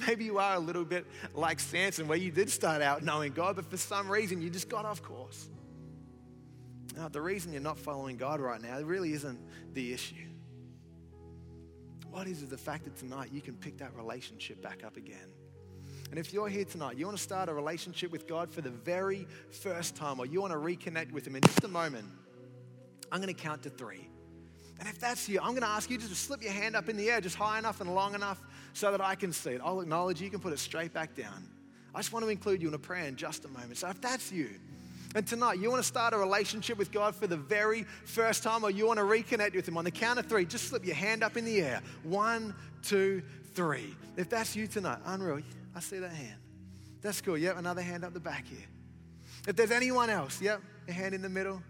Maybe 0.06 0.24
you 0.24 0.38
are 0.38 0.54
a 0.54 0.60
little 0.60 0.84
bit 0.84 1.06
like 1.34 1.60
Samson, 1.60 2.08
where 2.08 2.18
you 2.18 2.30
did 2.30 2.50
start 2.50 2.82
out 2.82 3.02
knowing 3.02 3.32
God, 3.32 3.56
but 3.56 3.70
for 3.70 3.76
some 3.76 4.10
reason 4.10 4.40
you 4.40 4.50
just 4.50 4.68
got 4.68 4.84
off 4.84 5.02
course. 5.02 5.48
Now, 6.96 7.08
the 7.08 7.20
reason 7.20 7.52
you're 7.52 7.62
not 7.62 7.78
following 7.78 8.16
God 8.16 8.40
right 8.40 8.60
now 8.60 8.80
really 8.80 9.12
isn't 9.12 9.38
the 9.74 9.92
issue. 9.92 10.16
What 12.10 12.26
is 12.26 12.42
is 12.42 12.48
the 12.48 12.58
fact 12.58 12.84
that 12.84 12.96
tonight 12.96 13.30
you 13.32 13.40
can 13.40 13.54
pick 13.54 13.78
that 13.78 13.94
relationship 13.94 14.60
back 14.60 14.82
up 14.84 14.96
again. 14.96 15.32
And 16.10 16.18
if 16.18 16.32
you're 16.32 16.48
here 16.48 16.64
tonight, 16.64 16.96
you 16.96 17.06
want 17.06 17.16
to 17.16 17.22
start 17.22 17.48
a 17.48 17.54
relationship 17.54 18.10
with 18.10 18.26
God 18.26 18.52
for 18.52 18.62
the 18.62 18.70
very 18.70 19.28
first 19.50 19.94
time, 19.94 20.18
or 20.18 20.26
you 20.26 20.40
want 20.40 20.52
to 20.52 20.58
reconnect 20.58 21.12
with 21.12 21.24
Him 21.26 21.36
in 21.36 21.42
just 21.42 21.62
a 21.62 21.68
moment, 21.68 22.08
I'm 23.12 23.20
going 23.20 23.32
to 23.32 23.40
count 23.40 23.62
to 23.62 23.70
three. 23.70 24.08
And 24.80 24.88
if 24.88 24.98
that's 24.98 25.28
you, 25.28 25.38
I'm 25.40 25.50
going 25.50 25.60
to 25.60 25.68
ask 25.68 25.90
you 25.90 25.98
just 25.98 26.08
to 26.08 26.16
slip 26.16 26.42
your 26.42 26.52
hand 26.52 26.74
up 26.74 26.88
in 26.88 26.96
the 26.96 27.10
air, 27.10 27.20
just 27.20 27.36
high 27.36 27.58
enough 27.58 27.82
and 27.82 27.94
long 27.94 28.14
enough 28.14 28.42
so 28.72 28.90
that 28.90 29.02
I 29.02 29.14
can 29.14 29.30
see 29.30 29.50
it. 29.50 29.60
I'll 29.62 29.80
acknowledge 29.80 30.20
you, 30.20 30.24
you 30.24 30.30
can 30.30 30.40
put 30.40 30.54
it 30.54 30.58
straight 30.58 30.94
back 30.94 31.14
down. 31.14 31.46
I 31.94 31.98
just 31.98 32.12
want 32.12 32.24
to 32.24 32.30
include 32.30 32.62
you 32.62 32.68
in 32.68 32.74
a 32.74 32.78
prayer 32.78 33.04
in 33.04 33.16
just 33.16 33.44
a 33.44 33.48
moment. 33.48 33.76
So 33.76 33.88
if 33.88 34.00
that's 34.00 34.32
you, 34.32 34.48
and 35.14 35.26
tonight 35.26 35.58
you 35.58 35.68
want 35.70 35.82
to 35.82 35.86
start 35.86 36.14
a 36.14 36.18
relationship 36.18 36.78
with 36.78 36.92
God 36.92 37.14
for 37.14 37.26
the 37.26 37.36
very 37.36 37.82
first 38.04 38.42
time, 38.42 38.64
or 38.64 38.70
you 38.70 38.86
want 38.86 38.98
to 38.98 39.04
reconnect 39.04 39.54
with 39.54 39.68
Him, 39.68 39.76
on 39.76 39.84
the 39.84 39.90
count 39.90 40.18
of 40.18 40.26
three, 40.26 40.46
just 40.46 40.68
slip 40.68 40.86
your 40.86 40.94
hand 40.94 41.22
up 41.22 41.36
in 41.36 41.44
the 41.44 41.60
air. 41.60 41.82
One, 42.04 42.54
two, 42.82 43.22
three. 43.54 43.94
If 44.16 44.30
that's 44.30 44.56
you 44.56 44.66
tonight, 44.66 44.98
unreal. 45.04 45.42
I 45.74 45.80
see 45.80 45.98
that 45.98 46.12
hand. 46.12 46.38
That's 47.02 47.20
cool. 47.20 47.36
Yep, 47.36 47.58
another 47.58 47.82
hand 47.82 48.04
up 48.04 48.14
the 48.14 48.20
back 48.20 48.46
here. 48.46 48.66
If 49.46 49.56
there's 49.56 49.72
anyone 49.72 50.10
else, 50.10 50.40
yep, 50.40 50.62
a 50.88 50.92
hand 50.92 51.14
in 51.14 51.22
the 51.22 51.28
middle. 51.28 51.62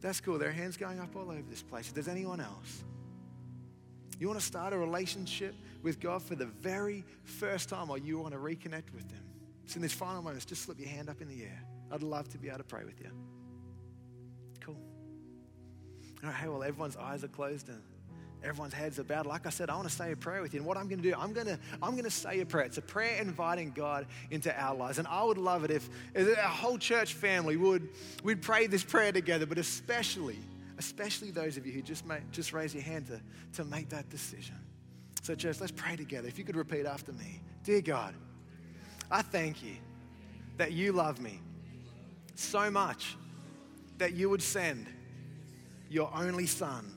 That's 0.00 0.20
cool. 0.20 0.38
There 0.38 0.48
are 0.48 0.52
hands 0.52 0.76
going 0.76 1.00
up 1.00 1.14
all 1.16 1.30
over 1.30 1.42
this 1.48 1.62
place. 1.62 1.88
If 1.88 1.94
there's 1.94 2.08
anyone 2.08 2.40
else, 2.40 2.84
you 4.18 4.28
want 4.28 4.40
to 4.40 4.46
start 4.46 4.72
a 4.72 4.78
relationship 4.78 5.54
with 5.82 6.00
God 6.00 6.22
for 6.22 6.34
the 6.34 6.46
very 6.46 7.04
first 7.24 7.68
time, 7.68 7.90
or 7.90 7.98
you 7.98 8.18
want 8.18 8.32
to 8.32 8.40
reconnect 8.40 8.92
with 8.94 9.10
Him. 9.10 9.24
So 9.66 9.76
in 9.76 9.82
this 9.82 9.92
final 9.92 10.22
moments, 10.22 10.44
just 10.44 10.62
slip 10.62 10.78
your 10.78 10.88
hand 10.88 11.08
up 11.08 11.20
in 11.20 11.28
the 11.28 11.42
air. 11.42 11.62
I'd 11.90 12.02
love 12.02 12.28
to 12.30 12.38
be 12.38 12.48
able 12.48 12.58
to 12.58 12.64
pray 12.64 12.84
with 12.84 13.00
you. 13.00 13.10
Cool. 14.60 14.76
All 16.22 16.30
right, 16.30 16.34
hey, 16.34 16.48
well, 16.48 16.62
everyone's 16.62 16.96
eyes 16.96 17.24
are 17.24 17.28
closed 17.28 17.68
and 17.68 17.82
everyone's 18.46 18.72
heads 18.72 18.98
are 18.98 19.04
bowed. 19.04 19.26
Like 19.26 19.46
I 19.46 19.50
said, 19.50 19.68
I 19.68 19.76
want 19.76 19.88
to 19.88 19.94
say 19.94 20.12
a 20.12 20.16
prayer 20.16 20.40
with 20.40 20.54
you. 20.54 20.60
And 20.60 20.66
what 20.66 20.76
I'm 20.76 20.88
going 20.88 21.02
to 21.02 21.10
do, 21.10 21.14
I'm 21.18 21.32
going 21.32 21.46
to, 21.46 21.58
I'm 21.82 21.92
going 21.92 22.04
to 22.04 22.10
say 22.10 22.40
a 22.40 22.46
prayer. 22.46 22.64
It's 22.64 22.78
a 22.78 22.82
prayer 22.82 23.20
inviting 23.20 23.72
God 23.72 24.06
into 24.30 24.56
our 24.58 24.74
lives. 24.74 24.98
And 24.98 25.08
I 25.08 25.24
would 25.24 25.38
love 25.38 25.64
it 25.64 25.70
if, 25.70 25.88
if 26.14 26.38
our 26.38 26.44
whole 26.44 26.78
church 26.78 27.14
family 27.14 27.56
would 27.56 27.88
we'd 28.22 28.42
pray 28.42 28.66
this 28.66 28.84
prayer 28.84 29.12
together, 29.12 29.46
but 29.46 29.58
especially, 29.58 30.38
especially 30.78 31.30
those 31.30 31.56
of 31.56 31.66
you 31.66 31.72
who 31.72 31.82
just, 31.82 32.06
make, 32.06 32.30
just 32.30 32.52
raise 32.52 32.72
your 32.72 32.84
hand 32.84 33.08
to, 33.08 33.20
to 33.54 33.64
make 33.64 33.88
that 33.90 34.08
decision. 34.10 34.56
So, 35.22 35.34
church, 35.34 35.60
let's 35.60 35.72
pray 35.72 35.96
together. 35.96 36.28
If 36.28 36.38
you 36.38 36.44
could 36.44 36.56
repeat 36.56 36.86
after 36.86 37.12
me 37.12 37.40
Dear 37.64 37.80
God, 37.80 38.14
I 39.10 39.22
thank 39.22 39.60
you 39.60 39.74
that 40.56 40.70
you 40.70 40.92
love 40.92 41.20
me 41.20 41.40
so 42.36 42.70
much 42.70 43.16
that 43.98 44.12
you 44.12 44.30
would 44.30 44.42
send 44.42 44.86
your 45.88 46.08
only 46.14 46.46
son 46.46 46.92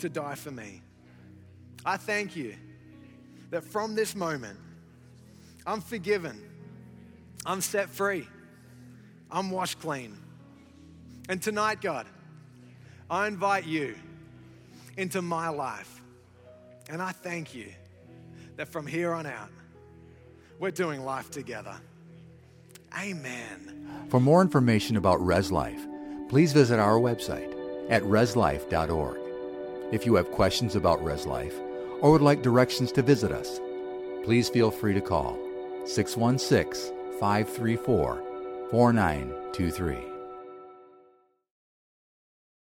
to 0.00 0.08
die 0.08 0.34
for 0.34 0.50
me. 0.50 0.82
I 1.84 1.96
thank 1.96 2.36
you 2.36 2.54
that 3.50 3.64
from 3.64 3.94
this 3.94 4.14
moment, 4.14 4.58
I'm 5.66 5.80
forgiven, 5.80 6.40
I'm 7.46 7.60
set 7.60 7.88
free, 7.88 8.26
I'm 9.30 9.50
washed 9.50 9.80
clean. 9.80 10.16
And 11.28 11.42
tonight, 11.42 11.80
God, 11.80 12.06
I 13.10 13.26
invite 13.26 13.66
you 13.66 13.94
into 14.96 15.22
my 15.22 15.48
life. 15.48 16.02
And 16.90 17.02
I 17.02 17.12
thank 17.12 17.54
you 17.54 17.68
that 18.56 18.68
from 18.68 18.86
here 18.86 19.12
on 19.12 19.26
out, 19.26 19.50
we're 20.58 20.70
doing 20.70 21.04
life 21.04 21.30
together. 21.30 21.76
Amen. 22.98 24.06
For 24.08 24.20
more 24.20 24.40
information 24.40 24.96
about 24.96 25.24
Res 25.24 25.52
Life, 25.52 25.86
please 26.28 26.52
visit 26.52 26.78
our 26.78 26.98
website 26.98 27.54
at 27.90 28.02
reslife.org. 28.02 29.27
If 29.90 30.04
you 30.04 30.16
have 30.16 30.30
questions 30.32 30.76
about 30.76 31.02
Res 31.02 31.24
Life 31.24 31.58
or 32.00 32.12
would 32.12 32.20
like 32.20 32.42
directions 32.42 32.92
to 32.92 33.02
visit 33.02 33.32
us, 33.32 33.58
please 34.22 34.50
feel 34.50 34.70
free 34.70 34.92
to 34.92 35.00
call 35.00 35.38
616 35.86 36.92
534 37.18 38.22
4923. 38.70 40.07